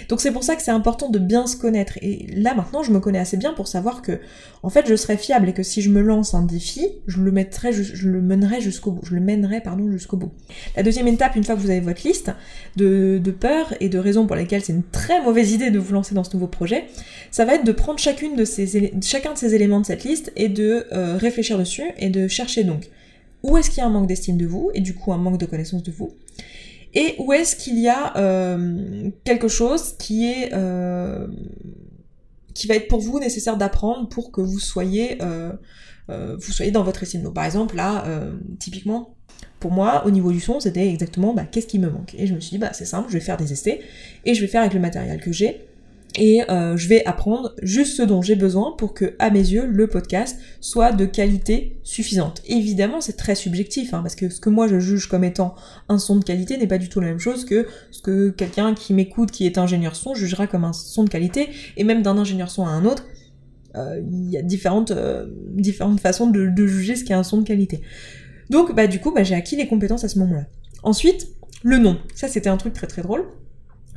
Donc 0.10 0.21
c'est 0.21 0.31
pour 0.31 0.43
ça 0.43 0.55
que 0.55 0.62
c'est 0.62 0.71
important 0.71 1.10
de 1.10 1.19
bien 1.19 1.48
se 1.48 1.55
connaître. 1.55 1.98
Et 2.01 2.27
là 2.36 2.53
maintenant, 2.53 2.83
je 2.83 2.91
me 2.91 3.00
connais 3.00 3.19
assez 3.19 3.38
bien 3.38 3.53
pour 3.53 3.67
savoir 3.67 4.01
que, 4.01 4.19
en 4.63 4.69
fait, 4.69 4.88
je 4.88 4.95
serai 4.95 5.17
fiable 5.17 5.50
et 5.50 5.53
que 5.53 5.63
si 5.63 5.81
je 5.81 5.89
me 5.89 6.01
lance 6.01 6.33
un 6.33 6.43
défi, 6.43 6.88
je 7.07 7.21
le 7.21 7.31
mettrai, 7.31 7.71
je, 7.74 8.07
le 8.07 8.21
mènerai 8.21 8.62
jusqu'au 8.62 8.91
bout. 8.91 9.05
Je 9.05 9.15
le 9.15 9.21
mènerai, 9.21 9.62
pardon, 9.62 9.89
jusqu'au 9.91 10.17
bout. 10.17 10.31
La 10.75 10.83
deuxième 10.83 11.07
étape, 11.07 11.36
une 11.36 11.43
fois 11.43 11.55
que 11.55 11.62
vous 11.62 11.69
avez 11.69 11.79
votre 11.79 12.05
liste 12.05 12.31
de, 12.75 13.21
peurs 13.39 13.74
et 13.79 13.89
de 13.89 13.98
raisons 13.98 14.27
pour 14.27 14.36
lesquelles 14.36 14.63
c'est 14.63 14.74
une 14.74 14.83
très 14.83 15.21
mauvaise 15.21 15.51
idée 15.51 15.71
de 15.71 15.79
vous 15.79 15.93
lancer 15.93 16.13
dans 16.13 16.24
ce 16.24 16.33
nouveau 16.33 16.48
projet, 16.48 16.86
ça 17.31 17.45
va 17.45 17.55
être 17.55 17.65
de 17.65 17.71
prendre 17.71 18.00
chacune 18.00 18.36
de 18.36 18.45
ces, 18.45 18.93
chacun 19.01 19.33
de 19.33 19.38
ces 19.38 19.55
éléments 19.55 19.79
de 19.79 19.86
cette 19.86 20.03
liste 20.03 20.31
et 20.36 20.50
de 20.50 20.86
euh, 20.91 21.17
réfléchir 21.17 21.57
dessus 21.57 21.91
et 21.98 22.10
de 22.10 22.27
chercher 22.27 22.63
donc 22.63 22.89
où 23.43 23.57
est-ce 23.57 23.69
qu'il 23.69 23.79
y 23.79 23.81
a 23.81 23.88
un 23.88 23.89
manque 23.89 24.07
d'estime 24.07 24.38
de 24.38 24.45
vous 24.45 24.71
et 24.74 24.81
du 24.81 24.93
coup 24.93 25.13
un 25.13 25.17
manque 25.17 25.39
de 25.39 25.45
connaissance 25.45 25.83
de 25.83 25.91
vous 25.91 26.13
et 26.93 27.15
où 27.19 27.33
est-ce 27.33 27.55
qu'il 27.55 27.79
y 27.79 27.88
a 27.88 28.15
euh, 28.17 29.10
quelque 29.24 29.48
chose 29.48 29.95
qui 29.98 30.27
est 30.27 30.53
euh, 30.53 31.27
qui 32.53 32.67
va 32.67 32.75
être 32.75 32.88
pour 32.88 33.00
vous 33.00 33.19
nécessaire 33.19 33.57
d'apprendre 33.57 34.10
pour 34.10 34.31
que 34.31 34.41
vous 34.41 34.60
soyez 34.60 35.19
euh, 35.21 35.53
vous 36.07 36.51
soyez 36.51 36.71
dans 36.71 36.83
votre 36.83 37.03
estime. 37.03 37.24
Donc 37.24 37.33
par 37.33 37.45
exemple 37.45 37.77
là, 37.77 38.03
typiquement 38.60 39.15
pour 39.62 39.71
moi, 39.71 40.05
au 40.05 40.12
niveau 40.12 40.31
du 40.31 40.41
son, 40.41 40.60
c'était 40.60 40.89
exactement 40.89 41.33
bah, 41.33 41.45
qu'est-ce 41.45 41.67
qui 41.67 41.79
me 41.79 41.89
manque? 41.89 42.15
Et 42.17 42.27
je 42.27 42.33
me 42.33 42.39
suis 42.39 42.51
dit, 42.51 42.57
bah 42.57 42.74
c'est 42.74 42.86
simple, 42.86 43.10
je 43.10 43.13
vais 43.13 43.24
faire 43.24 43.38
des 43.38 43.53
essais 43.53 43.79
et 44.25 44.33
je 44.33 44.41
vais 44.41 44.48
faire 44.48 44.62
avec 44.62 44.74
le 44.74 44.79
matériel 44.79 45.21
que 45.21 45.31
j'ai 45.31 45.62
et 46.18 46.41
euh, 46.50 46.75
je 46.75 46.88
vais 46.89 47.06
apprendre 47.06 47.56
juste 47.62 47.96
ce 47.96 48.01
dont 48.03 48.22
j'ai 48.22 48.36
besoin 48.36 48.74
pour 48.77 48.94
que, 48.94 49.15
à 49.20 49.30
mes 49.30 49.39
yeux, 49.39 49.65
le 49.65 49.88
podcast 49.88 50.38
soit 50.60 50.91
de 50.91 51.06
qualité 51.06 51.80
suffisante. 51.84 52.41
Évidemment, 52.46 53.00
c'est 53.00 53.15
très 53.15 53.36
subjectif, 53.36 53.94
hein, 53.94 54.01
parce 54.01 54.15
que 54.15 54.30
ce 54.30 54.41
que 54.41 54.50
moi 54.50 54.68
je 54.68 54.80
juge 54.80 55.08
comme 55.08 55.24
étant 55.24 55.56
un 55.88 55.98
son 55.98 56.18
de 56.18 56.25
qualité 56.25 56.58
n'est 56.58 56.68
pas 56.68 56.77
du 56.77 56.89
tout 56.89 57.00
la 57.00 57.08
même 57.08 57.20
chose 57.20 57.46
que 57.46 57.65
ce 57.91 58.01
que 58.01 58.30
quelqu'un 58.30 58.74
qui 58.74 58.94
m'écoute, 58.94 59.32
qui 59.32 59.46
est 59.46 59.58
ingénieur 59.58 59.96
son, 59.96 60.13
jugera 60.13 60.48
comme 60.48 60.65
un 60.65 60.74
son 60.74 61.06
de 61.06 61.10
qualité, 61.10 61.50
et 61.77 61.86
même 61.86 62.01
d'un 62.01 62.18
ingénieur 62.18 62.51
son 62.51 62.65
à 62.65 62.72
un 62.72 62.84
autre, 62.84 63.06
euh, 63.77 64.01
il 64.12 64.30
y 64.30 64.38
a 64.38 64.41
différentes, 64.41 64.91
euh, 64.91 65.27
différentes 65.53 66.01
façons 66.01 66.27
de, 66.27 66.68
juger 66.68 66.98
ce 66.98 67.06
qu'est 67.06 67.13
un 67.13 67.24
son 67.24 67.38
de 67.38 67.48
qualité. 67.48 67.82
Donc, 68.50 68.75
bah 68.75 68.88
du 68.88 69.00
coup, 69.00 69.13
bah, 69.13 69.24
j'ai 69.24 69.36
acquis 69.36 69.56
les 69.56 69.68
compétences 69.68 70.03
à 70.03 70.10
ce 70.10 70.20
moment-là. 70.20 70.46
Ensuite, 70.84 71.30
le 71.63 71.77
nom. 71.77 71.98
Ça, 72.15 72.27
c'était 72.27 72.50
un 72.50 72.58
truc 72.58 72.74
très 72.74 72.88
très 72.88 73.01
drôle 73.01 73.24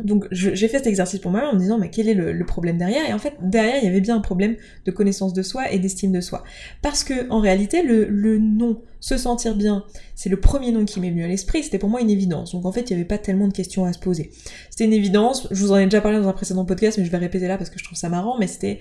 Donc 0.03 0.27
j'ai 0.33 0.57
fait 0.69 0.79
cet 0.79 0.89
exercice 0.89 1.21
pour 1.21 1.31
moi 1.31 1.49
en 1.49 1.55
me 1.55 1.59
disant 1.59 1.79
mais 1.79 1.89
quel 1.89 2.09
est 2.09 2.15
le, 2.15 2.45
problème 2.45 2.79
derrière? 2.79 3.09
Et 3.09 3.13
en 3.13 3.19
fait 3.19 3.35
derrière 3.41 3.77
il 3.81 3.85
y 3.85 3.89
avait 3.89 4.01
bien 4.01 4.17
un 4.17 4.21
problème 4.21 4.57
de 4.85 4.91
connaissance 4.91 5.33
de 5.33 5.43
soi 5.43 5.71
et 5.71 5.79
d'estime 5.79 6.11
de 6.11 6.21
soi. 6.21 6.43
Parce 6.83 7.05
que 7.05 7.29
en 7.31 7.41
réalité 7.41 7.83
le, 7.83 8.07
le 8.07 8.39
nom 8.39 8.81
se 9.05 9.19
sentir 9.19 9.55
bien, 9.55 9.85
c'est 10.15 10.31
le 10.31 10.41
premier 10.41 10.73
nom 10.73 10.87
qui 10.87 10.99
m'est 10.99 11.11
venu 11.11 11.25
à 11.25 11.29
l'esprit, 11.29 11.63
c'était 11.63 11.79
pour 11.79 11.91
moi 11.91 12.01
une 12.01 12.09
évidence. 12.09 12.53
Donc 12.53 12.65
en 12.65 12.73
fait 12.73 12.89
il 12.89 12.95
n'y 12.95 13.01
avait 13.01 13.07
pas 13.07 13.19
tellement 13.19 13.49
de 13.49 13.53
questions 13.53 13.85
à 13.85 13.93
se 13.93 13.99
poser. 13.99 14.31
C'était 14.71 14.87
une 14.87 14.95
évidence, 14.95 15.47
je 15.51 15.61
vous 15.63 15.73
en 15.73 15.77
ai 15.77 15.85
déjà 15.85 16.01
parlé 16.01 16.19
dans 16.19 16.27
un 16.27 16.33
précédent 16.33 16.65
podcast 16.65 16.97
mais 16.97 17.05
je 17.05 17.11
vais 17.11 17.19
répéter 17.19 17.47
là 17.47 17.59
parce 17.59 17.69
que 17.69 17.79
je 17.79 17.85
trouve 17.85 17.99
ça 17.99 18.09
marrant, 18.09 18.39
mais 18.39 18.47
c'était 18.47 18.79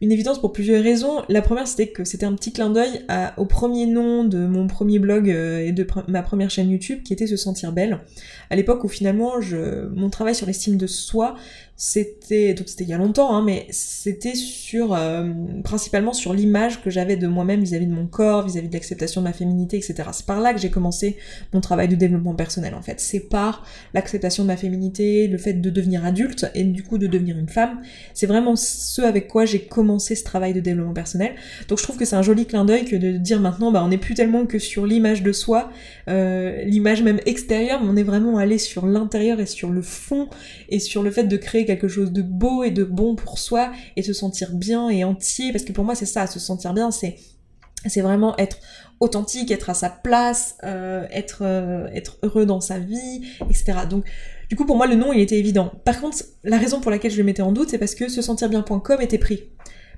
une 0.00 0.12
évidence 0.12 0.40
pour 0.40 0.54
plusieurs 0.54 0.82
raisons. 0.82 1.22
La 1.28 1.42
première, 1.42 1.68
c'était 1.68 1.88
que 1.88 2.04
c'était 2.04 2.24
un 2.24 2.34
petit 2.34 2.52
clin 2.52 2.70
d'œil 2.70 3.04
au 3.36 3.44
premier 3.44 3.84
nom 3.84 4.24
de 4.24 4.46
mon 4.46 4.66
premier 4.66 4.98
blog 4.98 5.28
euh, 5.28 5.66
et 5.66 5.72
de 5.72 5.86
ma 6.08 6.22
première 6.22 6.48
chaîne 6.48 6.70
YouTube, 6.70 7.02
qui 7.02 7.12
était 7.12 7.26
Se 7.26 7.36
Sentir 7.36 7.72
Belle. 7.72 7.98
À 8.48 8.56
l'époque 8.56 8.82
où 8.82 8.88
finalement, 8.88 9.32
mon 9.94 10.08
travail 10.08 10.34
sur 10.34 10.46
l'estime 10.46 10.78
de 10.78 10.86
soi 10.86 11.36
c'était 11.76 12.54
donc 12.54 12.68
c'était 12.68 12.84
il 12.84 12.90
y 12.90 12.94
a 12.94 12.98
longtemps, 12.98 13.36
hein, 13.36 13.42
mais 13.44 13.66
c'était 13.70 14.34
sur 14.34 14.94
euh, 14.94 15.30
principalement 15.62 16.14
sur 16.14 16.32
l'image 16.32 16.82
que 16.82 16.88
j'avais 16.88 17.16
de 17.16 17.26
moi-même 17.26 17.60
vis-à-vis 17.60 17.86
de 17.86 17.92
mon 17.92 18.06
corps, 18.06 18.46
vis-à-vis 18.46 18.68
de 18.68 18.72
l'acceptation 18.72 19.20
de 19.20 19.26
ma 19.26 19.34
féminité, 19.34 19.76
etc. 19.76 20.08
C'est 20.12 20.24
par 20.24 20.40
là 20.40 20.54
que 20.54 20.60
j'ai 20.60 20.70
commencé 20.70 21.16
mon 21.52 21.60
travail 21.60 21.88
de 21.88 21.94
développement 21.94 22.34
personnel 22.34 22.74
en 22.74 22.80
fait. 22.80 22.98
C'est 23.00 23.28
par 23.28 23.66
l'acceptation 23.92 24.42
de 24.42 24.48
ma 24.48 24.56
féminité, 24.56 25.28
le 25.28 25.36
fait 25.36 25.52
de 25.52 25.68
devenir 25.68 26.06
adulte 26.06 26.46
et 26.54 26.64
du 26.64 26.82
coup 26.82 26.96
de 26.96 27.06
devenir 27.06 27.36
une 27.36 27.48
femme. 27.48 27.82
C'est 28.14 28.26
vraiment 28.26 28.56
ce 28.56 29.02
avec 29.02 29.28
quoi 29.28 29.44
j'ai 29.44 29.60
commencé 29.60 30.14
ce 30.14 30.24
travail 30.24 30.54
de 30.54 30.60
développement 30.60 30.94
personnel. 30.94 31.34
Donc 31.68 31.78
je 31.78 31.82
trouve 31.82 31.98
que 31.98 32.06
c'est 32.06 32.16
un 32.16 32.22
joli 32.22 32.46
clin 32.46 32.64
d'œil 32.64 32.86
que 32.86 32.96
de 32.96 33.18
dire 33.18 33.40
maintenant, 33.40 33.70
bah 33.70 33.82
on 33.84 33.88
n'est 33.88 33.98
plus 33.98 34.14
tellement 34.14 34.46
que 34.46 34.58
sur 34.58 34.86
l'image 34.86 35.22
de 35.22 35.32
soi, 35.32 35.70
euh, 36.08 36.62
l'image 36.64 37.02
même 37.02 37.20
extérieure, 37.26 37.82
mais 37.82 37.90
on 37.90 37.96
est 37.96 38.02
vraiment 38.02 38.38
allé 38.38 38.56
sur 38.56 38.86
l'intérieur 38.86 39.40
et 39.40 39.46
sur 39.46 39.68
le 39.68 39.82
fond 39.82 40.30
et 40.70 40.78
sur 40.78 41.02
le 41.02 41.10
fait 41.10 41.24
de 41.24 41.36
créer 41.36 41.65
quelque 41.66 41.88
chose 41.88 42.12
de 42.12 42.22
beau 42.22 42.64
et 42.64 42.70
de 42.70 42.84
bon 42.84 43.14
pour 43.14 43.38
soi 43.38 43.72
et 43.96 44.02
se 44.02 44.12
sentir 44.12 44.52
bien 44.52 44.88
et 44.88 45.04
entier 45.04 45.52
parce 45.52 45.64
que 45.64 45.72
pour 45.72 45.84
moi 45.84 45.94
c'est 45.94 46.06
ça 46.06 46.26
se 46.26 46.38
sentir 46.38 46.72
bien 46.72 46.90
c'est 46.90 47.16
c'est 47.86 48.00
vraiment 48.00 48.36
être 48.38 48.58
authentique 49.00 49.50
être 49.50 49.70
à 49.70 49.74
sa 49.74 49.90
place 49.90 50.56
euh, 50.64 51.06
être 51.10 51.40
euh, 51.42 51.88
être 51.92 52.18
heureux 52.22 52.46
dans 52.46 52.60
sa 52.60 52.78
vie 52.78 53.22
etc 53.50 53.80
donc 53.88 54.04
du 54.48 54.56
coup 54.56 54.64
pour 54.64 54.76
moi 54.76 54.86
le 54.86 54.94
nom 54.94 55.12
il 55.12 55.20
était 55.20 55.38
évident. 55.38 55.72
Par 55.84 56.00
contre 56.00 56.18
la 56.44 56.58
raison 56.58 56.80
pour 56.80 56.90
laquelle 56.90 57.10
je 57.10 57.16
le 57.16 57.24
mettais 57.24 57.42
en 57.42 57.52
doute 57.52 57.70
c'est 57.70 57.78
parce 57.78 57.94
que 57.94 58.08
se 58.08 58.22
sentir 58.22 58.48
bien.com 58.48 59.00
était 59.00 59.18
pris. 59.18 59.44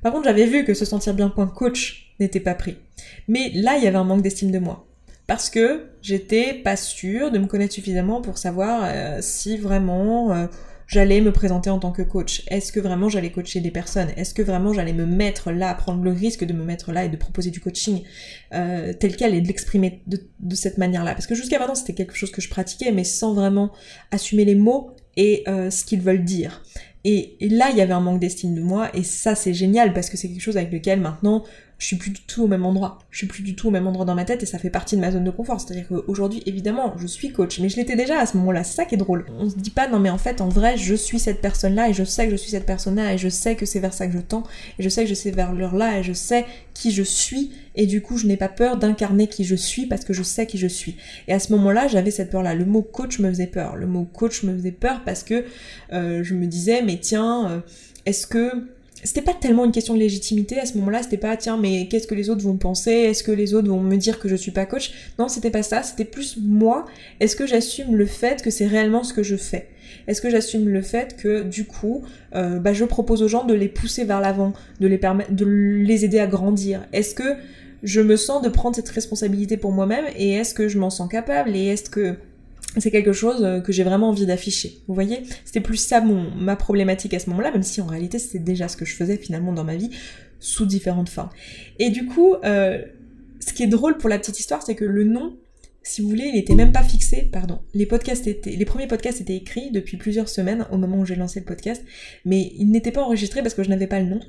Par 0.02 0.12
contre 0.12 0.24
j'avais 0.24 0.46
vu 0.46 0.64
que 0.64 0.74
se 0.74 0.84
sentir 0.84 1.14
bien.coach 1.14 2.14
n'était 2.20 2.40
pas 2.40 2.54
pris. 2.54 2.76
Mais 3.26 3.50
là 3.54 3.76
il 3.76 3.84
y 3.84 3.86
avait 3.86 3.98
un 3.98 4.04
manque 4.04 4.22
d'estime 4.22 4.50
de 4.50 4.58
moi. 4.58 4.86
Parce 5.26 5.50
que 5.50 5.90
j'étais 6.00 6.54
pas 6.54 6.76
sûre 6.76 7.30
de 7.30 7.38
me 7.38 7.46
connaître 7.46 7.74
suffisamment 7.74 8.22
pour 8.22 8.38
savoir 8.38 8.84
euh, 8.84 9.18
si 9.20 9.58
vraiment 9.58 10.48
j'allais 10.88 11.20
me 11.20 11.30
présenter 11.30 11.70
en 11.70 11.78
tant 11.78 11.92
que 11.92 12.02
coach. 12.02 12.42
Est-ce 12.48 12.72
que 12.72 12.80
vraiment 12.80 13.08
j'allais 13.08 13.30
coacher 13.30 13.60
des 13.60 13.70
personnes? 13.70 14.08
Est-ce 14.16 14.34
que 14.34 14.42
vraiment 14.42 14.72
j'allais 14.72 14.94
me 14.94 15.06
mettre 15.06 15.52
là, 15.52 15.72
prendre 15.74 16.02
le 16.02 16.10
risque 16.10 16.44
de 16.44 16.52
me 16.52 16.64
mettre 16.64 16.90
là 16.92 17.04
et 17.04 17.08
de 17.08 17.16
proposer 17.16 17.50
du 17.50 17.60
coaching 17.60 18.02
euh, 18.54 18.92
tel 18.94 19.14
quel 19.14 19.34
et 19.34 19.40
de 19.40 19.46
l'exprimer 19.46 20.02
de, 20.06 20.54
cette 20.54 20.78
manière-là? 20.78 21.12
Parce 21.12 21.26
que 21.26 21.34
jusqu'à 21.34 21.58
maintenant 21.58 21.74
c'était 21.74 21.94
quelque 21.94 22.16
chose 22.16 22.32
que 22.32 22.40
je 22.40 22.48
pratiquais 22.48 22.90
mais 22.90 23.04
sans 23.04 23.34
vraiment 23.34 23.70
assumer 24.10 24.44
les 24.44 24.54
mots 24.56 24.90
et 25.16 25.44
euh, 25.46 25.70
ce 25.70 25.84
qu'ils 25.84 26.00
veulent 26.00 26.24
dire. 26.24 26.62
Et, 27.04 27.36
et, 27.40 27.48
là, 27.48 27.70
il 27.70 27.76
y 27.76 27.80
avait 27.80 27.92
un 27.92 28.00
manque 28.00 28.20
d'estime 28.20 28.54
de 28.54 28.60
moi, 28.60 28.90
et 28.92 29.04
ça, 29.04 29.36
c'est 29.36 29.54
génial 29.54 29.94
parce 29.94 30.10
que 30.10 30.16
c'est 30.16 30.28
quelque 30.28 30.42
chose 30.42 30.56
avec 30.56 30.72
lequel 30.72 31.00
maintenant 31.00 31.44
je 31.78 31.86
suis 31.86 31.96
plus 31.96 32.10
du 32.10 32.20
tout 32.22 32.42
au 32.42 32.46
même 32.48 32.66
endroit. 32.66 32.98
Je 33.10 33.18
suis 33.18 33.28
plus 33.28 33.42
du 33.42 33.54
tout 33.54 33.68
au 33.68 33.70
même 33.70 33.86
endroit 33.86 34.04
dans 34.04 34.16
ma 34.16 34.24
tête 34.24 34.42
et 34.42 34.46
ça 34.46 34.58
fait 34.58 34.68
partie 34.68 34.96
de 34.96 35.00
ma 35.00 35.12
zone 35.12 35.22
de 35.22 35.30
confort. 35.30 35.60
C'est-à-dire 35.60 35.86
qu'aujourd'hui, 35.86 36.42
évidemment, 36.44 36.94
je 36.98 37.06
suis 37.06 37.30
coach, 37.30 37.60
mais 37.60 37.68
je 37.68 37.76
l'étais 37.76 37.94
déjà 37.94 38.18
à 38.18 38.26
ce 38.26 38.36
moment-là. 38.38 38.64
C'est 38.64 38.74
ça 38.74 38.84
qui 38.84 38.96
est 38.96 38.98
drôle. 38.98 39.26
On 39.38 39.48
se 39.48 39.54
dit 39.54 39.70
pas, 39.70 39.86
non 39.86 40.00
mais 40.00 40.10
en 40.10 40.18
fait, 40.18 40.40
en 40.40 40.48
vrai, 40.48 40.76
je 40.76 40.94
suis 40.96 41.20
cette 41.20 41.40
personne-là 41.40 41.88
et 41.88 41.92
je 41.92 42.02
sais 42.02 42.24
que 42.24 42.32
je 42.32 42.36
suis 42.36 42.50
cette 42.50 42.66
personne-là 42.66 43.14
et 43.14 43.18
je 43.18 43.28
sais 43.28 43.54
que 43.54 43.64
c'est 43.64 43.78
vers 43.78 43.94
ça 43.94 44.08
que 44.08 44.12
je 44.12 44.18
tends 44.18 44.42
et 44.78 44.82
je 44.82 44.88
sais 44.88 45.04
que 45.04 45.08
je 45.08 45.14
sais 45.14 45.30
vers 45.30 45.52
l'heure-là 45.52 46.00
et 46.00 46.02
je 46.02 46.12
sais 46.12 46.46
qui 46.74 46.90
je 46.90 47.04
suis 47.04 47.52
et 47.76 47.86
du 47.86 48.02
coup, 48.02 48.18
je 48.18 48.26
n'ai 48.26 48.36
pas 48.36 48.48
peur 48.48 48.76
d'incarner 48.76 49.28
qui 49.28 49.44
je 49.44 49.54
suis 49.54 49.86
parce 49.86 50.04
que 50.04 50.12
je 50.12 50.24
sais 50.24 50.46
qui 50.46 50.58
je 50.58 50.66
suis. 50.66 50.96
Et 51.28 51.32
à 51.32 51.38
ce 51.38 51.52
moment-là, 51.52 51.86
j'avais 51.86 52.10
cette 52.10 52.30
peur-là. 52.30 52.54
Le 52.54 52.64
mot 52.64 52.82
coach 52.82 53.20
me 53.20 53.28
faisait 53.28 53.46
peur. 53.46 53.76
Le 53.76 53.86
mot 53.86 54.04
coach 54.04 54.42
me 54.42 54.52
faisait 54.52 54.72
peur 54.72 55.02
parce 55.04 55.22
que 55.22 55.44
euh, 55.92 56.24
je 56.24 56.34
me 56.34 56.46
disais, 56.46 56.82
mais 56.82 56.98
tiens, 56.98 57.50
euh, 57.50 57.60
est-ce 58.04 58.26
que 58.26 58.66
c'était 59.04 59.22
pas 59.22 59.34
tellement 59.34 59.64
une 59.64 59.72
question 59.72 59.94
de 59.94 59.98
légitimité 59.98 60.58
à 60.58 60.66
ce 60.66 60.76
moment-là, 60.78 61.02
c'était 61.02 61.16
pas 61.16 61.36
tiens 61.36 61.56
mais 61.56 61.88
qu'est-ce 61.88 62.06
que 62.06 62.14
les 62.14 62.30
autres 62.30 62.42
vont 62.42 62.56
penser, 62.56 62.90
est-ce 62.90 63.22
que 63.22 63.32
les 63.32 63.54
autres 63.54 63.68
vont 63.68 63.80
me 63.80 63.96
dire 63.96 64.18
que 64.18 64.28
je 64.28 64.36
suis 64.36 64.50
pas 64.50 64.66
coach? 64.66 64.92
Non, 65.18 65.28
c'était 65.28 65.50
pas 65.50 65.62
ça, 65.62 65.82
c'était 65.82 66.04
plus 66.04 66.36
moi, 66.40 66.84
est-ce 67.20 67.36
que 67.36 67.46
j'assume 67.46 67.96
le 67.96 68.06
fait 68.06 68.42
que 68.42 68.50
c'est 68.50 68.66
réellement 68.66 69.02
ce 69.02 69.12
que 69.12 69.22
je 69.22 69.36
fais? 69.36 69.68
Est-ce 70.06 70.20
que 70.20 70.30
j'assume 70.30 70.68
le 70.68 70.82
fait 70.82 71.16
que 71.16 71.42
du 71.42 71.64
coup, 71.64 72.02
euh, 72.34 72.58
bah, 72.58 72.72
je 72.72 72.84
propose 72.84 73.22
aux 73.22 73.28
gens 73.28 73.44
de 73.44 73.54
les 73.54 73.68
pousser 73.68 74.04
vers 74.04 74.20
l'avant, 74.20 74.52
de 74.80 74.86
les 74.86 74.98
permettre 74.98 75.32
de 75.32 75.44
les 75.44 76.04
aider 76.04 76.18
à 76.18 76.26
grandir? 76.26 76.86
Est-ce 76.92 77.14
que 77.14 77.36
je 77.82 78.00
me 78.00 78.16
sens 78.16 78.42
de 78.42 78.48
prendre 78.48 78.74
cette 78.74 78.88
responsabilité 78.88 79.56
pour 79.56 79.72
moi-même 79.72 80.04
et 80.16 80.32
est-ce 80.32 80.54
que 80.54 80.68
je 80.68 80.78
m'en 80.78 80.90
sens 80.90 81.08
capable? 81.08 81.54
Et 81.54 81.66
est-ce 81.66 81.88
que 81.90 82.16
c'est 82.76 82.90
quelque 82.90 83.12
chose 83.12 83.42
euh, 83.42 83.60
que 83.60 83.72
j'ai 83.72 83.82
vraiment 83.82 84.10
envie 84.10 84.26
d'afficher. 84.26 84.78
Vous 84.86 84.94
voyez? 84.94 85.22
C'était 85.44 85.60
plus 85.60 85.76
ça 85.76 86.00
mon, 86.00 86.30
ma 86.34 86.56
problématique 86.56 87.14
à 87.14 87.18
ce 87.18 87.30
moment-là, 87.30 87.50
même 87.50 87.62
si 87.62 87.80
en 87.80 87.86
réalité 87.86 88.18
c'était 88.18 88.38
déjà 88.38 88.68
ce 88.68 88.76
que 88.76 88.84
je 88.84 88.94
faisais 88.94 89.16
finalement 89.16 89.52
dans 89.52 89.64
ma 89.64 89.76
vie, 89.76 89.90
sous 90.40 90.66
différentes 90.66 91.08
formes. 91.08 91.30
Et 91.78 91.90
du 91.90 92.06
coup, 92.06 92.34
euh, 92.44 92.82
ce 93.40 93.52
qui 93.52 93.62
est 93.62 93.68
drôle 93.68 93.96
pour 93.98 94.08
la 94.08 94.18
petite 94.18 94.38
histoire, 94.38 94.62
c'est 94.62 94.74
que 94.74 94.84
le 94.84 95.04
nom 95.04 95.36
si 95.88 96.02
vous 96.02 96.08
voulez, 96.10 96.30
il 96.32 96.38
était 96.38 96.54
même 96.54 96.70
pas 96.70 96.82
fixé, 96.82 97.28
pardon. 97.32 97.60
Les 97.72 97.86
podcasts 97.86 98.26
étaient, 98.26 98.50
les 98.50 98.64
premiers 98.64 98.86
podcasts 98.86 99.22
étaient 99.22 99.36
écrits 99.36 99.70
depuis 99.70 99.96
plusieurs 99.96 100.28
semaines 100.28 100.66
au 100.70 100.76
moment 100.76 100.98
où 100.98 101.06
j'ai 101.06 101.16
lancé 101.16 101.40
le 101.40 101.46
podcast, 101.46 101.82
mais 102.26 102.52
ils 102.56 102.70
n'étaient 102.70 102.92
pas 102.92 103.02
enregistrés 103.02 103.40
parce 103.42 103.54
que 103.54 103.62
je 103.62 103.70
n'avais 103.70 103.86
pas 103.86 103.98
le 103.98 104.06
nom. 104.06 104.20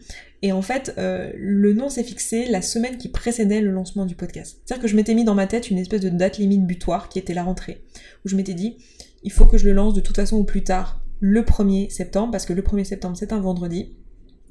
Et 0.42 0.54
en 0.54 0.62
fait, 0.62 0.94
euh, 0.98 1.32
le 1.36 1.74
nom 1.74 1.90
s'est 1.90 2.04
fixé 2.04 2.46
la 2.46 2.62
semaine 2.62 2.98
qui 2.98 3.10
précédait 3.10 3.60
le 3.60 3.72
lancement 3.72 4.06
du 4.06 4.16
podcast. 4.16 4.62
C'est-à-dire 4.64 4.82
que 4.82 4.88
je 4.88 4.96
m'étais 4.96 5.14
mis 5.14 5.26
dans 5.26 5.36
ma 5.36 5.48
tête 5.48 5.70
une 5.70 5.78
espèce 5.78 6.02
de 6.02 6.10
date 6.10 6.38
limite 6.38 6.66
butoir 6.66 7.10
qui 7.10 7.20
était 7.20 7.34
la 7.34 7.44
rentrée, 7.44 7.82
où 8.24 8.30
je 8.30 8.38
m'étais 8.38 8.54
dit, 8.54 8.78
il 9.24 9.32
faut 9.32 9.46
que 9.46 9.58
je 9.58 9.66
le 9.66 9.74
lance 9.74 9.94
de 9.94 10.02
toute 10.02 10.16
façon 10.16 10.38
au 10.38 10.46
plus 10.46 10.64
tard 10.64 11.02
le 11.20 11.42
1er 11.42 11.90
septembre, 11.90 12.32
parce 12.32 12.46
que 12.46 12.54
le 12.54 12.62
1er 12.62 12.86
septembre 12.86 13.18
c'est 13.18 13.34
un 13.34 13.42
vendredi, 13.42 13.98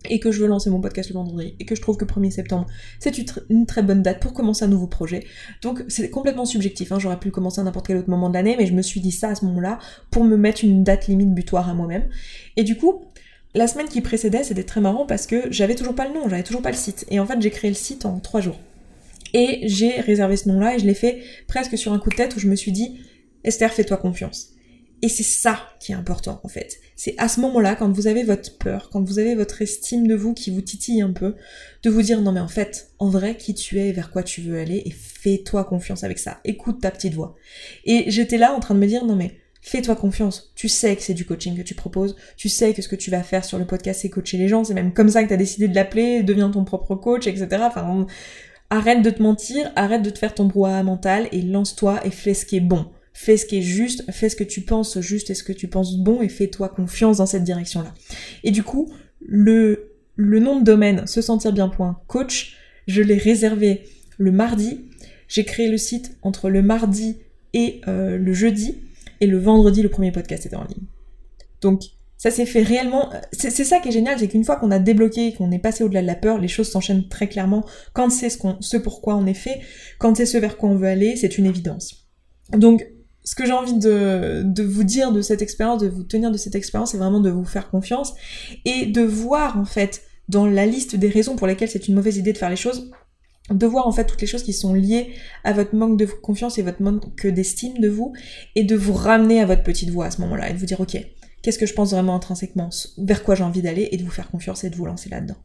et 0.09 0.21
que 0.21 0.31
je 0.31 0.41
veux 0.41 0.47
lancer 0.47 0.71
mon 0.71 0.81
podcast 0.81 1.11
le 1.11 1.15
vendredi 1.15 1.55
et 1.59 1.65
que 1.65 1.75
je 1.75 1.83
trouve 1.83 1.97
que 1.97 2.05
1er 2.05 2.31
septembre 2.31 2.67
c'est 2.99 3.19
une 3.51 3.67
très 3.67 3.83
bonne 3.83 4.03
date 4.03 4.21
pour 4.21 4.33
commencer 4.33 4.65
un 4.65 4.69
nouveau 4.69 4.87
projet. 4.87 5.25
Donc 5.63 5.85
c'est 5.89 6.11
complètement 6.11 6.45
subjectif, 6.45 6.93
hein. 6.93 6.99
j'aurais 6.99 7.19
pu 7.19 7.31
commencer 7.31 7.61
à 7.61 7.65
n'importe 7.65 7.87
quel 7.87 7.97
autre 7.97 8.11
moment 8.11 8.29
de 8.29 8.35
l'année 8.35 8.57
mais 8.59 8.67
je 8.67 8.75
me 8.75 8.83
suis 8.83 9.01
dit 9.01 9.13
ça 9.13 9.31
à 9.31 9.35
ce 9.35 9.45
moment-là 9.47 9.79
pour 10.11 10.25
me 10.25 10.37
mettre 10.37 10.65
une 10.65 10.85
date 10.85 11.07
limite 11.09 11.35
butoir 11.35 11.69
à 11.69 11.75
moi-même. 11.75 12.09
Et 12.57 12.63
du 12.63 12.77
coup, 12.77 13.05
la 13.55 13.67
semaine 13.67 13.89
qui 13.89 14.01
précédait 14.01 14.45
c'était 14.45 14.65
très 14.65 14.81
marrant 14.81 15.07
parce 15.07 15.27
que 15.27 15.51
j'avais 15.51 15.75
toujours 15.75 15.95
pas 15.95 16.07
le 16.07 16.15
nom, 16.15 16.29
j'avais 16.29 16.43
toujours 16.43 16.63
pas 16.63 16.71
le 16.71 16.77
site. 16.77 17.07
Et 17.11 17.21
en 17.21 17.27
fait 17.27 17.41
j'ai 17.41 17.51
créé 17.51 17.71
le 17.71 17.77
site 17.77 18.05
en 18.05 18.21
3 18.21 18.41
jours. 18.41 18.59
Et 19.35 19.61
j'ai 19.65 20.01
réservé 20.01 20.37
ce 20.37 20.49
nom-là 20.49 20.77
et 20.77 20.79
je 20.79 20.87
l'ai 20.87 20.95
fait 20.95 21.23
presque 21.49 21.77
sur 21.77 21.93
un 21.93 21.99
coup 21.99 22.11
de 22.11 22.15
tête 22.15 22.35
où 22.37 22.39
je 22.39 22.49
me 22.49 22.57
suis 22.57 22.73
dit 22.73 23.01
Esther 23.45 23.73
fais-toi 23.73 23.97
confiance. 23.97 24.51
Et 25.03 25.09
c'est 25.09 25.23
ça 25.23 25.61
qui 25.81 25.93
est 25.93 25.95
important 25.95 26.41
en 26.43 26.49
fait. 26.49 26.79
C'est 26.99 27.15
à 27.17 27.29
ce 27.29 27.41
moment-là, 27.43 27.77
quand 27.77 27.93
vous 27.93 28.09
avez 28.09 28.25
votre 28.25 28.59
peur, 28.59 28.91
quand 28.91 29.01
vous 29.01 29.21
avez 29.21 29.37
votre 29.37 29.63
estime 29.63 30.09
de 30.09 30.17
vous 30.17 30.35
qui 30.35 30.51
vous 30.51 30.63
titille 30.63 31.01
un 31.01 31.13
peu, 31.13 31.37
de 31.85 31.91
vous 31.91 32.03
dire 32.03 32.21
non 32.21 32.33
mais 32.33 32.41
en 32.41 32.49
fait, 32.49 32.91
en 32.99 33.09
vrai, 33.09 33.37
qui 33.37 33.55
tu 33.55 33.79
es 33.79 33.91
et 33.91 33.93
vers 33.93 34.11
quoi 34.11 34.25
tu 34.25 34.41
veux 34.41 34.59
aller, 34.59 34.83
et 34.85 34.91
fais-toi 34.91 35.63
confiance 35.63 36.03
avec 36.03 36.19
ça. 36.19 36.41
Écoute 36.45 36.81
ta 36.81 36.91
petite 36.91 37.15
voix. 37.15 37.37
Et 37.85 38.11
j'étais 38.11 38.37
là 38.37 38.53
en 38.53 38.59
train 38.59 38.75
de 38.75 38.81
me 38.81 38.87
dire 38.89 39.05
non 39.05 39.15
mais 39.15 39.37
fais-toi 39.63 39.95
confiance. 39.95 40.53
Tu 40.57 40.69
sais 40.69 40.97
que 40.97 41.03
c'est 41.03 41.15
du 41.15 41.25
coaching 41.25 41.57
que 41.57 41.63
tu 41.63 41.77
proposes. 41.77 42.17
Tu 42.37 42.49
sais 42.49 42.75
que 42.75 42.83
ce 42.83 42.89
que 42.89 42.97
tu 42.97 43.13
vas 43.13 43.23
faire 43.23 43.45
sur 43.45 43.59
le 43.59 43.65
podcast, 43.65 44.01
c'est 44.03 44.11
coacher 44.11 44.37
les 44.37 44.49
gens. 44.49 44.65
C'est 44.65 44.75
même 44.75 44.93
comme 44.93 45.09
ça 45.09 45.23
que 45.23 45.29
tu 45.29 45.37
décidé 45.37 45.69
de 45.69 45.77
l'appeler, 45.77 46.25
deviens 46.25 46.51
ton 46.51 46.65
propre 46.65 46.97
coach, 46.97 47.29
etc. 47.29 47.47
Enfin, 47.61 48.07
arrête 48.71 49.03
de 49.03 49.11
te 49.11 49.23
mentir, 49.23 49.71
arrête 49.77 50.03
de 50.03 50.11
te 50.11 50.19
faire 50.19 50.35
ton 50.35 50.47
brouhaha 50.47 50.83
mental 50.83 51.29
et 51.31 51.43
lance-toi 51.43 52.05
et 52.05 52.11
fais 52.11 52.35
ce 52.35 52.45
qui 52.45 52.57
est 52.57 52.61
bon 52.61 52.91
fais 53.19 53.37
ce 53.37 53.47
qui 53.47 53.59
est 53.59 53.63
juste, 53.63 54.05
fais 54.13 54.29
ce 54.29 54.37
que 54.37 54.45
tu 54.45 54.61
penses 54.61 55.01
juste 55.01 55.29
et 55.31 55.35
ce 55.35 55.43
que 55.43 55.53
tu 55.53 55.67
penses 55.67 55.99
bon 55.99 56.23
et 56.23 56.29
fais-toi 56.29 56.69
confiance 56.69 57.17
dans 57.17 57.27
cette 57.27 57.43
direction-là. 57.43 57.93
Et 58.45 58.53
du 58.53 58.63
coup, 58.63 58.93
le, 59.21 59.91
le 60.15 60.39
nom 60.39 60.61
de 60.61 60.65
domaine 60.65 61.05
se 61.09 61.21
sentir 61.21 61.53
bien.coach, 61.53 62.57
je 62.87 63.03
l'ai 63.03 63.17
réservé 63.17 63.83
le 64.19 64.31
mardi. 64.31 64.85
J'ai 65.27 65.45
créé 65.45 65.69
le 65.69 65.79
site 65.79 66.17
entre 66.23 66.49
le 66.49 66.63
mardi 66.63 67.17
et 67.55 67.81
euh, 67.89 68.17
le 68.19 68.33
jeudi 68.33 68.77
et 69.21 69.27
le 69.27 69.39
vendredi 69.39 69.83
le 69.83 69.89
premier 69.89 70.13
podcast 70.13 70.47
était 70.47 70.55
en 70.55 70.65
ligne. 70.65 70.87
Donc 71.61 71.83
ça 72.19 72.31
s'est 72.31 72.47
fait 72.47 72.63
réellement. 72.63 73.11
C'est 73.33 73.51
ça 73.51 73.81
qui 73.81 73.89
est 73.89 73.93
génial, 73.93 74.21
c'est 74.21 74.29
qu'une 74.29 74.45
fois 74.45 74.57
qu'on 74.57 74.71
a 74.71 74.79
débloqué, 74.79 75.33
qu'on 75.33 75.51
est 75.51 75.59
passé 75.59 75.83
au-delà 75.83 76.03
de 76.03 76.07
la 76.07 76.15
peur, 76.15 76.39
les 76.39 76.47
choses 76.47 76.71
s'enchaînent 76.71 77.09
très 77.09 77.29
clairement. 77.29 77.67
Quand 77.95 78.11
c'est 78.11 78.31
ce, 78.31 78.39
qu'on, 78.39 78.59
ce 78.61 78.77
pourquoi 78.77 79.17
on 79.17 79.27
est 79.27 79.35
fait, 79.35 79.61
quand 79.99 80.17
c'est 80.17 80.27
ce 80.27 80.39
vers 80.39 80.57
quoi 80.57 80.69
on 80.69 80.77
veut 80.77 80.87
aller, 80.87 81.17
c'est 81.17 81.37
une 81.37 81.47
évidence. 81.47 82.07
Donc 82.53 82.87
ce 83.29 83.35
que 83.35 83.45
j'ai 83.45 83.53
envie 83.53 83.75
de, 83.75 84.63
vous 84.63 84.85
dire 84.85 85.13
de 85.13 85.21
cette 85.21 85.43
expérience, 85.43 85.83
de 85.83 85.89
vous 85.89 86.03
tenir 86.03 86.31
de 86.31 86.39
cette 86.39 86.55
expérience, 86.55 86.93
c'est 86.93 86.97
vraiment 86.97 87.21
de 87.21 87.29
vous 87.29 87.45
faire 87.45 87.69
confiance 87.69 88.15
et 88.65 88.87
de 88.87 89.03
voir 89.03 89.59
en 89.59 89.67
fait 89.67 90.03
dans 90.31 90.47
la 90.47 90.65
liste 90.65 90.97
des 90.97 91.11
raisons 91.11 91.37
pour 91.37 91.47
lesquelles 91.47 91.69
c'est 91.69 91.89
une 91.89 91.95
mauvaise 91.95 92.17
idée 92.17 92.33
de 92.33 92.39
faire 92.39 92.49
les 92.49 92.57
choses, 92.57 92.91
de 93.51 93.67
voir 93.67 93.87
en 93.87 93.93
fait 93.93 94.07
toutes 94.07 94.23
les 94.23 94.27
choses 94.27 94.43
qui 94.43 94.55
sont 94.55 94.73
liées 94.73 95.11
à 95.45 95.53
votre 95.53 95.75
manque 95.75 95.99
de 95.99 96.07
confiance 96.07 96.57
et 96.57 96.63
votre 96.63 96.81
manque 96.81 97.27
d'estime 97.27 97.77
de 97.77 97.91
vous 97.91 98.15
et 98.55 98.65
de 98.65 98.75
vous 98.75 98.95
ramener 98.95 99.43
à 99.43 99.45
votre 99.45 99.63
petite 99.63 99.91
voix 99.91 100.07
à 100.07 100.11
ce 100.11 100.23
moment-là 100.23 100.49
et 100.49 100.55
de 100.55 100.59
vous 100.59 100.65
dire 100.65 100.81
ok, 100.81 100.97
qu'est-ce 101.43 101.59
que 101.59 101.67
je 101.67 101.75
pense 101.75 101.93
vraiment 101.93 102.15
intrinsèquement, 102.15 102.71
vers 102.99 103.23
quoi 103.23 103.35
j'ai 103.35 103.45
envie 103.45 103.63
d'aller, 103.63 103.89
et 103.93 103.97
de 103.97 104.05
vous 104.05 104.11
faire 104.11 104.31
confiance 104.31 104.65
et 104.65 104.71
de 104.71 104.77
vous 104.77 104.87
lancer 104.87 105.09
là-dedans. 105.09 105.37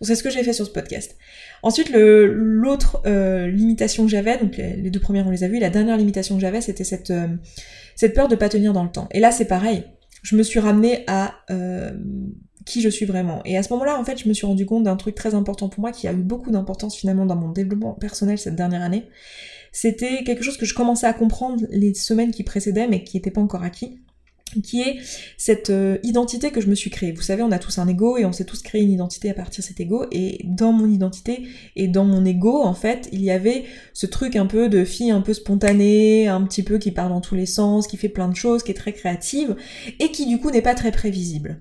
Donc 0.00 0.06
c'est 0.08 0.14
ce 0.14 0.22
que 0.22 0.30
j'ai 0.30 0.42
fait 0.42 0.52
sur 0.52 0.66
ce 0.66 0.70
podcast. 0.70 1.16
Ensuite, 1.62 1.90
l'autre 1.92 3.02
euh, 3.06 3.48
limitation 3.48 4.04
que 4.04 4.10
j'avais, 4.10 4.38
donc 4.38 4.56
les, 4.56 4.90
deux 4.90 5.00
premières 5.00 5.26
on 5.26 5.30
les 5.30 5.44
a 5.44 5.48
vues, 5.48 5.58
la 5.58 5.70
dernière 5.70 5.96
limitation 5.96 6.34
que 6.34 6.40
j'avais, 6.40 6.60
c'était 6.60 6.84
cette, 6.84 7.10
euh, 7.10 7.28
cette 7.96 8.14
peur 8.14 8.28
de 8.28 8.36
pas 8.36 8.48
tenir 8.48 8.72
dans 8.72 8.84
le 8.84 8.90
temps. 8.90 9.08
Et 9.12 9.20
là, 9.20 9.30
c'est 9.30 9.46
pareil. 9.46 9.84
Je 10.22 10.36
me 10.36 10.42
suis 10.42 10.60
ramenée 10.60 11.04
à 11.06 11.34
euh, 11.50 11.92
qui 12.66 12.80
je 12.80 12.88
suis 12.88 13.06
vraiment. 13.06 13.40
Et 13.44 13.56
à 13.56 13.62
ce 13.62 13.72
moment-là, 13.72 13.98
en 13.98 14.04
fait, 14.04 14.18
je 14.18 14.28
me 14.28 14.34
suis 14.34 14.46
rendu 14.46 14.66
compte 14.66 14.84
d'un 14.84 14.96
truc 14.96 15.14
très 15.14 15.34
important 15.34 15.68
pour 15.68 15.80
moi 15.80 15.92
qui 15.92 16.08
a 16.08 16.12
eu 16.12 16.22
beaucoup 16.22 16.50
d'importance 16.50 16.96
finalement 16.96 17.24
dans 17.24 17.36
mon 17.36 17.50
développement 17.50 17.94
personnel 17.94 18.38
cette 18.38 18.56
dernière 18.56 18.82
année. 18.82 19.08
C'était 19.72 20.24
quelque 20.24 20.42
chose 20.42 20.56
que 20.56 20.66
je 20.66 20.74
commençais 20.74 21.06
à 21.06 21.12
comprendre 21.12 21.64
les 21.70 21.94
semaines 21.94 22.30
qui 22.30 22.42
précédaient, 22.42 22.88
mais 22.88 23.04
qui 23.04 23.16
n'était 23.16 23.30
pas 23.30 23.40
encore 23.40 23.62
acquis 23.62 24.00
qui 24.62 24.80
est 24.80 24.98
cette 25.36 25.70
euh, 25.70 25.98
identité 26.02 26.50
que 26.50 26.60
je 26.60 26.68
me 26.68 26.74
suis 26.74 26.90
créée. 26.90 27.12
Vous 27.12 27.22
savez, 27.22 27.42
on 27.42 27.52
a 27.52 27.58
tous 27.58 27.78
un 27.78 27.88
ego 27.88 28.16
et 28.16 28.24
on 28.24 28.32
s'est 28.32 28.44
tous 28.44 28.62
créé 28.62 28.82
une 28.82 28.90
identité 28.90 29.30
à 29.30 29.34
partir 29.34 29.62
de 29.62 29.66
cet 29.68 29.80
ego. 29.80 30.06
Et 30.10 30.40
dans 30.44 30.72
mon 30.72 30.88
identité 30.88 31.46
et 31.76 31.88
dans 31.88 32.04
mon 32.04 32.24
ego, 32.24 32.62
en 32.62 32.74
fait, 32.74 33.08
il 33.12 33.22
y 33.22 33.30
avait 33.30 33.64
ce 33.92 34.06
truc 34.06 34.36
un 34.36 34.46
peu 34.46 34.68
de 34.68 34.84
fille 34.84 35.10
un 35.10 35.20
peu 35.20 35.34
spontanée, 35.34 36.28
un 36.28 36.42
petit 36.42 36.62
peu 36.62 36.78
qui 36.78 36.90
part 36.90 37.08
dans 37.08 37.20
tous 37.20 37.34
les 37.34 37.46
sens, 37.46 37.86
qui 37.86 37.96
fait 37.96 38.08
plein 38.08 38.28
de 38.28 38.36
choses, 38.36 38.62
qui 38.62 38.70
est 38.70 38.74
très 38.74 38.92
créative 38.92 39.56
et 39.98 40.10
qui 40.10 40.26
du 40.26 40.38
coup 40.38 40.50
n'est 40.50 40.62
pas 40.62 40.74
très 40.74 40.92
prévisible. 40.92 41.60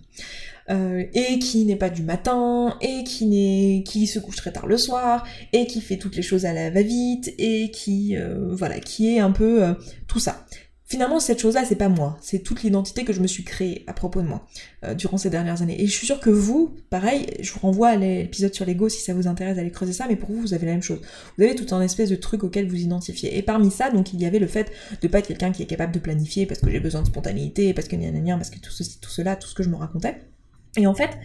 Euh, 0.69 1.05
et 1.13 1.39
qui 1.39 1.63
n'est 1.63 1.77
pas 1.77 1.89
du 1.89 2.03
matin, 2.03 2.77
et 2.81 3.05
qui 3.05 3.25
n'est 3.25 3.83
qui 3.83 4.05
se 4.05 4.19
couche 4.19 4.35
très 4.35 4.51
tard 4.51 4.67
le 4.67 4.75
soir, 4.75 5.25
et 5.53 5.65
qui 5.65 5.79
fait 5.79 5.95
toutes 5.95 6.17
les 6.17 6.21
choses 6.21 6.45
à 6.45 6.51
la 6.51 6.69
va-vite, 6.69 7.33
et 7.37 7.71
qui 7.71 8.17
euh, 8.17 8.49
voilà, 8.51 8.81
qui 8.81 9.15
est 9.15 9.19
un 9.19 9.31
peu 9.31 9.63
tout 10.07 10.19
ça. 10.19 10.45
Finalement, 10.89 11.19
cette 11.19 11.41
chose-là, 11.41 11.65
c'est 11.65 11.75
pas 11.75 11.89
moi, 11.89 12.17
c'est 12.21 12.39
toute 12.39 12.63
l'identité 12.63 13.03
que 13.03 13.11
je 13.11 13.19
me 13.19 13.27
suis 13.27 13.43
créée 13.43 13.83
à 13.87 13.93
propos 13.93 14.21
de 14.21 14.27
moi 14.27 14.47
euh, 14.85 14.93
durant 14.93 15.17
ces 15.17 15.29
dernières 15.29 15.61
années. 15.61 15.81
Et 15.81 15.85
je 15.85 15.91
suis 15.91 16.05
sûre 16.05 16.21
que 16.21 16.29
vous, 16.29 16.75
pareil, 16.89 17.27
je 17.41 17.51
vous 17.51 17.59
renvoie 17.59 17.89
à 17.89 17.97
l'épisode 17.97 18.53
sur 18.53 18.63
l'ego 18.63 18.87
si 18.87 19.01
ça 19.01 19.13
vous 19.13 19.27
intéresse 19.27 19.57
d'aller 19.57 19.69
creuser 19.69 19.91
ça, 19.91 20.05
mais 20.07 20.15
pour 20.15 20.29
vous, 20.29 20.39
vous 20.39 20.53
avez 20.53 20.65
la 20.65 20.71
même 20.71 20.81
chose. 20.81 21.01
Vous 21.37 21.43
avez 21.43 21.55
tout 21.55 21.75
un 21.75 21.81
espèce 21.81 22.09
de 22.09 22.15
truc 22.15 22.45
auquel 22.45 22.69
vous 22.69 22.77
identifiez. 22.77 23.37
Et 23.37 23.41
parmi 23.41 23.69
ça, 23.69 23.91
donc, 23.91 24.13
il 24.13 24.21
y 24.21 24.25
avait 24.25 24.39
le 24.39 24.47
fait 24.47 24.71
de 25.01 25.07
pas 25.09 25.19
être 25.19 25.27
quelqu'un 25.27 25.51
qui 25.51 25.61
est 25.61 25.65
capable 25.67 25.91
de 25.91 25.99
planifier 25.99 26.45
parce 26.45 26.61
que 26.61 26.71
j'ai 26.71 26.79
besoin 26.79 27.01
de 27.01 27.07
spontanéité, 27.07 27.73
parce 27.73 27.89
que 27.89 27.97
gna 27.97 28.37
parce 28.37 28.49
que 28.49 28.59
tout 28.59 28.71
ceci, 28.71 28.97
tout 29.01 29.09
cela, 29.09 29.35
tout 29.35 29.49
ce 29.49 29.55
que 29.55 29.63
je 29.63 29.69
me 29.69 29.75
racontais. 29.75 30.21
Et 30.75 30.87
en 30.87 30.93
fait, 30.93 31.17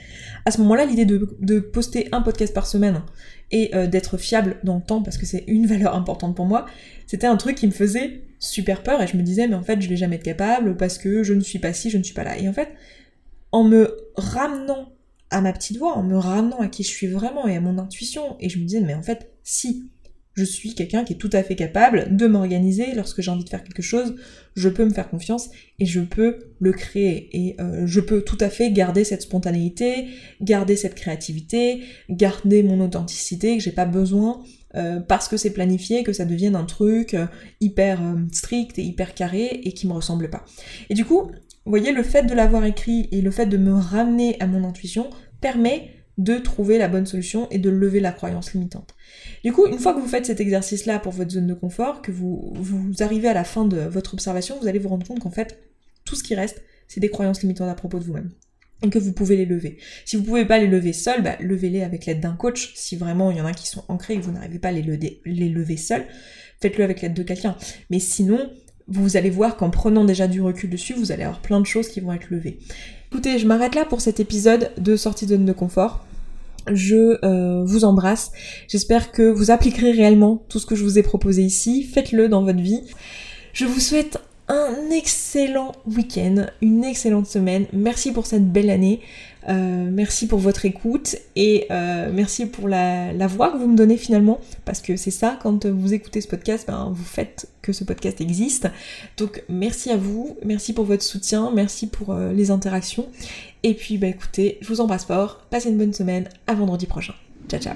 à 0.44 0.50
ce 0.50 0.60
moment-là, 0.60 0.84
l'idée 0.84 1.04
de, 1.04 1.60
poster 1.60 2.08
un 2.12 2.22
podcast 2.22 2.54
par 2.54 2.66
semaine 2.66 3.02
et 3.50 3.74
euh, 3.74 3.86
d'être 3.86 4.16
fiable 4.16 4.56
dans 4.64 4.76
le 4.76 4.82
temps, 4.82 5.02
parce 5.02 5.18
que 5.18 5.26
c'est 5.26 5.44
une 5.46 5.66
valeur 5.72 5.94
importante 5.94 6.36
pour 6.36 6.46
moi, 6.46 6.66
c'était 7.06 7.26
un 7.26 7.36
truc 7.36 7.56
qui 7.56 7.66
me 7.66 7.72
faisait 7.72 8.22
super 8.38 8.82
peur 8.82 9.00
et 9.00 9.06
je 9.06 9.16
me 9.16 9.22
disais 9.22 9.46
mais 9.46 9.54
en 9.54 9.62
fait 9.62 9.80
je 9.80 9.88
vais 9.88 9.96
jamais 9.96 10.16
être 10.16 10.24
capable 10.24 10.76
parce 10.76 10.98
que 10.98 11.22
je 11.22 11.32
ne 11.32 11.40
suis 11.40 11.60
pas 11.60 11.72
ci, 11.72 11.90
je 11.90 11.98
ne 11.98 12.02
suis 12.02 12.14
pas 12.14 12.24
là. 12.24 12.38
Et 12.38 12.48
en 12.48 12.52
fait, 12.52 12.70
en 13.52 13.64
me 13.64 13.96
ramenant 14.16 14.88
à 15.30 15.40
ma 15.40 15.52
petite 15.52 15.78
voix, 15.78 15.96
en 15.96 16.02
me 16.02 16.16
ramenant 16.16 16.58
à 16.58 16.68
qui 16.68 16.82
je 16.82 16.88
suis 16.88 17.06
vraiment 17.06 17.46
et 17.46 17.56
à 17.56 17.60
mon 17.60 17.78
intuition, 17.78 18.36
et 18.40 18.48
je 18.48 18.58
me 18.58 18.64
disais 18.64 18.80
mais 18.80 18.94
en 18.94 19.02
fait 19.02 19.30
si 19.42 19.90
je 20.34 20.44
suis 20.44 20.74
quelqu'un 20.74 21.04
qui 21.04 21.14
est 21.14 21.16
tout 21.16 21.30
à 21.32 21.42
fait 21.42 21.56
capable 21.56 22.16
de 22.16 22.26
m'organiser 22.26 22.94
lorsque 22.94 23.20
j'ai 23.20 23.30
envie 23.30 23.44
de 23.44 23.48
faire 23.48 23.62
quelque 23.62 23.82
chose, 23.82 24.14
je 24.54 24.68
peux 24.68 24.84
me 24.84 24.90
faire 24.90 25.08
confiance 25.08 25.50
et 25.78 25.86
je 25.86 26.00
peux 26.00 26.38
le 26.58 26.72
créer 26.72 27.28
et 27.32 27.56
euh, 27.60 27.86
je 27.86 28.00
peux 28.00 28.22
tout 28.22 28.38
à 28.40 28.48
fait 28.48 28.70
garder 28.70 29.04
cette 29.04 29.22
spontanéité, 29.22 30.08
garder 30.40 30.76
cette 30.76 30.94
créativité, 30.94 31.82
garder 32.08 32.62
mon 32.62 32.80
authenticité 32.80 33.56
que 33.56 33.62
j'ai 33.62 33.72
pas 33.72 33.86
besoin 33.86 34.42
euh, 34.74 35.00
parce 35.00 35.28
que 35.28 35.36
c'est 35.36 35.52
planifié, 35.52 36.02
que 36.02 36.12
ça 36.12 36.24
devienne 36.24 36.56
un 36.56 36.64
truc 36.64 37.14
euh, 37.14 37.26
hyper 37.60 38.00
strict 38.32 38.78
et 38.78 38.82
hyper 38.82 39.14
carré 39.14 39.60
et 39.64 39.72
qui 39.72 39.86
me 39.86 39.92
ressemble 39.92 40.30
pas. 40.30 40.44
Et 40.88 40.94
du 40.94 41.04
coup, 41.04 41.30
vous 41.64 41.70
voyez, 41.70 41.92
le 41.92 42.02
fait 42.02 42.24
de 42.24 42.34
l'avoir 42.34 42.64
écrit 42.64 43.08
et 43.12 43.20
le 43.20 43.30
fait 43.30 43.46
de 43.46 43.56
me 43.56 43.72
ramener 43.72 44.36
à 44.40 44.46
mon 44.46 44.64
intuition 44.64 45.10
permet 45.40 45.90
de 46.18 46.36
trouver 46.36 46.78
la 46.78 46.88
bonne 46.88 47.06
solution 47.06 47.48
et 47.50 47.58
de 47.58 47.70
lever 47.70 48.00
la 48.00 48.12
croyance 48.12 48.52
limitante. 48.52 48.94
Du 49.44 49.52
coup, 49.52 49.66
une 49.66 49.78
fois 49.78 49.94
que 49.94 50.00
vous 50.00 50.08
faites 50.08 50.26
cet 50.26 50.40
exercice-là 50.40 50.98
pour 50.98 51.12
votre 51.12 51.30
zone 51.30 51.46
de 51.46 51.54
confort, 51.54 52.02
que 52.02 52.12
vous, 52.12 52.52
vous 52.54 53.02
arrivez 53.02 53.28
à 53.28 53.34
la 53.34 53.44
fin 53.44 53.64
de 53.64 53.78
votre 53.78 54.14
observation, 54.14 54.58
vous 54.60 54.68
allez 54.68 54.78
vous 54.78 54.88
rendre 54.88 55.06
compte 55.06 55.20
qu'en 55.20 55.30
fait, 55.30 55.58
tout 56.04 56.14
ce 56.14 56.22
qui 56.22 56.34
reste, 56.34 56.62
c'est 56.88 57.00
des 57.00 57.08
croyances 57.08 57.42
limitantes 57.42 57.70
à 57.70 57.74
propos 57.74 57.98
de 57.98 58.04
vous-même 58.04 58.30
et 58.82 58.90
que 58.90 58.98
vous 58.98 59.12
pouvez 59.12 59.36
les 59.36 59.46
lever. 59.46 59.78
Si 60.04 60.16
vous 60.16 60.22
pouvez 60.22 60.44
pas 60.44 60.58
les 60.58 60.66
lever 60.66 60.92
seul, 60.92 61.22
bah, 61.22 61.36
levez-les 61.40 61.82
avec 61.82 62.06
l'aide 62.06 62.20
d'un 62.20 62.34
coach. 62.34 62.72
Si 62.74 62.96
vraiment 62.96 63.30
il 63.30 63.38
y 63.38 63.40
en 63.40 63.46
a 63.46 63.52
qui 63.52 63.68
sont 63.68 63.84
ancrés 63.88 64.14
et 64.14 64.16
que 64.18 64.22
vous 64.22 64.32
n'arrivez 64.32 64.58
pas 64.58 64.68
à 64.68 64.72
les 64.72 64.82
lever, 64.82 65.20
les 65.24 65.48
lever 65.48 65.76
seul, 65.76 66.04
faites-le 66.60 66.84
avec 66.84 67.00
l'aide 67.00 67.14
de 67.14 67.22
quelqu'un. 67.22 67.56
Mais 67.90 68.00
sinon, 68.00 68.50
vous 68.88 69.16
allez 69.16 69.30
voir 69.30 69.56
qu'en 69.56 69.70
prenant 69.70 70.04
déjà 70.04 70.26
du 70.26 70.40
recul 70.40 70.68
dessus, 70.68 70.94
vous 70.94 71.12
allez 71.12 71.22
avoir 71.22 71.40
plein 71.40 71.60
de 71.60 71.66
choses 71.66 71.88
qui 71.88 72.00
vont 72.00 72.12
être 72.12 72.30
levées. 72.30 72.58
Écoutez, 73.12 73.38
je 73.38 73.46
m'arrête 73.46 73.74
là 73.74 73.84
pour 73.84 74.00
cet 74.00 74.20
épisode 74.20 74.70
de 74.78 74.96
sortie 74.96 75.26
de 75.26 75.36
zone 75.36 75.44
de 75.44 75.52
confort. 75.52 76.02
Je 76.72 77.22
euh, 77.22 77.62
vous 77.62 77.84
embrasse. 77.84 78.32
J'espère 78.68 79.12
que 79.12 79.20
vous 79.20 79.50
appliquerez 79.50 79.92
réellement 79.92 80.42
tout 80.48 80.58
ce 80.58 80.64
que 80.64 80.74
je 80.74 80.82
vous 80.82 80.98
ai 80.98 81.02
proposé 81.02 81.42
ici. 81.42 81.82
Faites-le 81.84 82.30
dans 82.30 82.42
votre 82.42 82.60
vie. 82.60 82.80
Je 83.52 83.66
vous 83.66 83.80
souhaite 83.80 84.18
un 84.48 84.90
excellent 84.90 85.72
week-end, 85.86 86.46
une 86.60 86.84
excellente 86.84 87.26
semaine. 87.26 87.66
Merci 87.72 88.12
pour 88.12 88.26
cette 88.26 88.50
belle 88.50 88.70
année. 88.70 89.00
Euh, 89.48 89.88
merci 89.90 90.28
pour 90.28 90.38
votre 90.38 90.64
écoute 90.66 91.16
et 91.34 91.66
euh, 91.72 92.10
merci 92.12 92.46
pour 92.46 92.68
la, 92.68 93.12
voix 93.26 93.50
que 93.50 93.56
vous 93.56 93.66
me 93.66 93.76
donnez 93.76 93.96
finalement. 93.96 94.40
Parce 94.64 94.80
que 94.80 94.96
c'est 94.96 95.10
ça 95.10 95.38
quand 95.42 95.66
vous 95.66 95.94
écoutez 95.94 96.20
ce 96.20 96.28
podcast 96.28 96.66
ben, 96.66 96.92
vous 96.94 97.04
faites 97.04 97.48
que 97.60 97.72
ce 97.72 97.84
podcast 97.84 98.20
existe. 98.20 98.68
Donc 99.16 99.42
merci 99.48 99.90
à 99.90 99.96
vous. 99.96 100.36
Merci 100.44 100.72
pour 100.72 100.84
votre 100.84 101.02
soutien. 101.02 101.50
Merci 101.54 101.86
pour 101.88 102.10
euh, 102.10 102.32
les 102.32 102.50
interactions. 102.50 103.08
Et 103.62 103.74
puis 103.74 103.98
bah 103.98 104.08
écoutez 104.08 104.58
je 104.60 104.68
vous 104.68 104.80
embrasse 104.80 105.04
fort. 105.04 105.40
Passez 105.50 105.70
une 105.70 105.78
bonne 105.78 105.94
semaine. 105.94 106.28
À 106.46 106.54
vendredi 106.54 106.86
prochain. 106.86 107.14
Ciao 107.48 107.60
ciao 107.60 107.74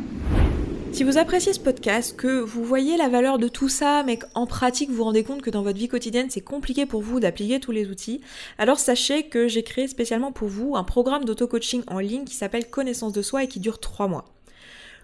si 0.97 1.05
vous 1.05 1.19
appréciez 1.19 1.53
ce 1.53 1.61
podcast, 1.61 2.17
que 2.17 2.41
vous 2.41 2.65
voyez 2.65 2.97
la 2.97 3.11
valeur 3.11 3.37
de 3.37 3.49
tout 3.49 3.69
ça, 3.69 4.03
mais 4.03 4.17
qu'en 4.17 4.47
pratique 4.47 4.91
vous 4.91 5.05
rendez 5.05 5.25
compte 5.25 5.43
que 5.43 5.51
dans 5.51 5.61
votre 5.61 5.77
vie 5.77 5.89
quotidienne 5.89 6.31
c'est 6.31 6.41
compliqué 6.41 6.87
pour 6.87 7.03
vous 7.03 7.21
d'appliquer 7.21 7.61
tous 7.61 7.71
les 7.71 7.91
outils, 7.91 8.23
alors 8.57 8.79
sachez 8.79 9.25
que 9.25 9.47
j'ai 9.47 9.63
créé 9.63 9.89
spécialement 9.89 10.33
pour 10.33 10.49
vous 10.49 10.75
un 10.75 10.85
programme 10.85 11.27
d'auto-coaching 11.27 11.83
en 11.89 11.99
ligne 11.99 12.25
qui 12.25 12.35
s'appelle 12.35 12.71
Connaissance 12.71 13.13
de 13.13 13.21
soi 13.21 13.45
et 13.45 13.47
qui 13.47 13.61
dure 13.61 13.79
3 13.79 14.09
mois. 14.09 14.36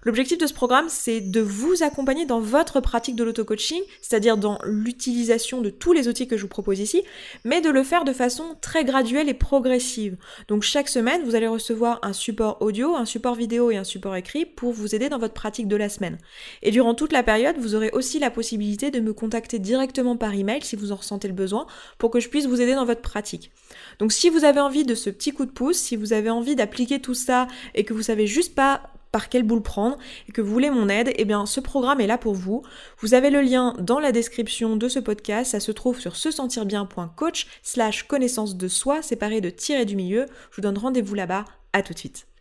L'objectif 0.04 0.36
de 0.36 0.48
ce 0.48 0.52
programme, 0.52 0.86
c'est 0.88 1.20
de 1.20 1.40
vous 1.40 1.84
accompagner 1.84 2.26
dans 2.26 2.40
votre 2.40 2.80
pratique 2.80 3.14
de 3.14 3.22
l'auto-coaching, 3.22 3.80
c'est-à-dire 4.00 4.36
dans 4.36 4.58
l'utilisation 4.64 5.60
de 5.60 5.70
tous 5.70 5.92
les 5.92 6.08
outils 6.08 6.26
que 6.26 6.36
je 6.36 6.42
vous 6.42 6.48
propose 6.48 6.80
ici, 6.80 7.04
mais 7.44 7.60
de 7.60 7.70
le 7.70 7.84
faire 7.84 8.02
de 8.02 8.12
façon 8.12 8.56
très 8.60 8.84
graduelle 8.84 9.28
et 9.28 9.34
progressive. 9.34 10.16
Donc 10.48 10.64
chaque 10.64 10.88
semaine, 10.88 11.22
vous 11.22 11.36
allez 11.36 11.46
recevoir 11.46 12.00
un 12.02 12.12
support 12.12 12.60
audio, 12.60 12.96
un 12.96 13.04
support 13.04 13.36
vidéo 13.36 13.70
et 13.70 13.76
un 13.76 13.84
support 13.84 14.16
écrit 14.16 14.44
pour 14.44 14.72
vous 14.72 14.92
aider 14.94 15.08
dans 15.08 15.18
votre 15.18 15.34
pratique 15.34 15.68
de 15.68 15.76
la 15.76 15.88
semaine. 15.88 16.18
Et 16.62 16.72
durant 16.72 16.94
toute 16.94 17.12
la 17.12 17.22
période, 17.22 17.58
vous 17.58 17.76
aurez 17.76 17.90
aussi 17.92 18.18
la 18.18 18.32
possibilité 18.32 18.90
de 18.90 18.98
me 18.98 19.12
contacter 19.12 19.60
directement 19.60 20.16
par 20.16 20.34
email 20.34 20.62
si 20.62 20.74
vous 20.74 20.90
en 20.90 20.96
ressentez 20.96 21.28
le 21.28 21.34
besoin 21.34 21.68
pour 21.98 22.10
que 22.10 22.18
je 22.18 22.28
puisse 22.28 22.46
vous 22.46 22.60
aider 22.60 22.74
dans 22.74 22.84
votre 22.84 23.02
pratique. 23.02 23.52
Donc 24.00 24.12
si 24.12 24.30
vous 24.30 24.44
avez 24.44 24.60
envie 24.60 24.84
de 24.84 24.96
ce 24.96 25.10
petit 25.10 25.30
coup 25.30 25.46
de 25.46 25.52
pouce, 25.52 25.76
si 25.76 25.94
vous 25.94 26.12
avez 26.12 26.30
envie 26.30 26.56
d'appliquer 26.56 27.00
tout 27.00 27.14
ça 27.14 27.46
et 27.76 27.84
que 27.84 27.94
vous 27.94 28.02
savez 28.02 28.26
juste 28.26 28.56
pas 28.56 28.82
par 29.12 29.29
quelle 29.29 29.44
boule 29.44 29.62
prendre 29.62 29.98
et 30.29 30.33
que 30.33 30.40
vous 30.40 30.53
voulez 30.53 30.70
mon 30.70 30.88
aide, 30.88 31.12
eh 31.16 31.25
bien 31.25 31.46
ce 31.46 31.61
programme 31.61 32.01
est 32.01 32.07
là 32.07 32.18
pour 32.18 32.35
vous. 32.35 32.62
Vous 32.98 33.14
avez 33.14 33.31
le 33.31 33.42
lien 33.42 33.75
dans 33.79 34.01
la 34.01 34.11
description 34.11 34.77
de 34.77 34.88
ce 34.88 34.98
podcast, 34.98 35.53
ça 35.53 35.61
se 35.61 35.70
trouve 35.70 36.01
sur 36.01 36.16
se 36.16 36.31
sentir 36.31 36.66
bien.coach 36.66 37.46
slash 37.62 38.05
connaissance 38.05 38.57
de 38.57 38.68
soi 38.68 39.03
séparé 39.03 39.40
de 39.40 39.51
tirer 39.51 39.85
du 39.85 39.94
milieu. 39.96 40.27
Je 40.51 40.57
vous 40.57 40.62
donne 40.62 40.79
rendez-vous 40.79 41.14
là-bas, 41.14 41.44
à 41.72 41.83
tout 41.83 41.92
de 41.92 41.98
suite. 41.98 42.32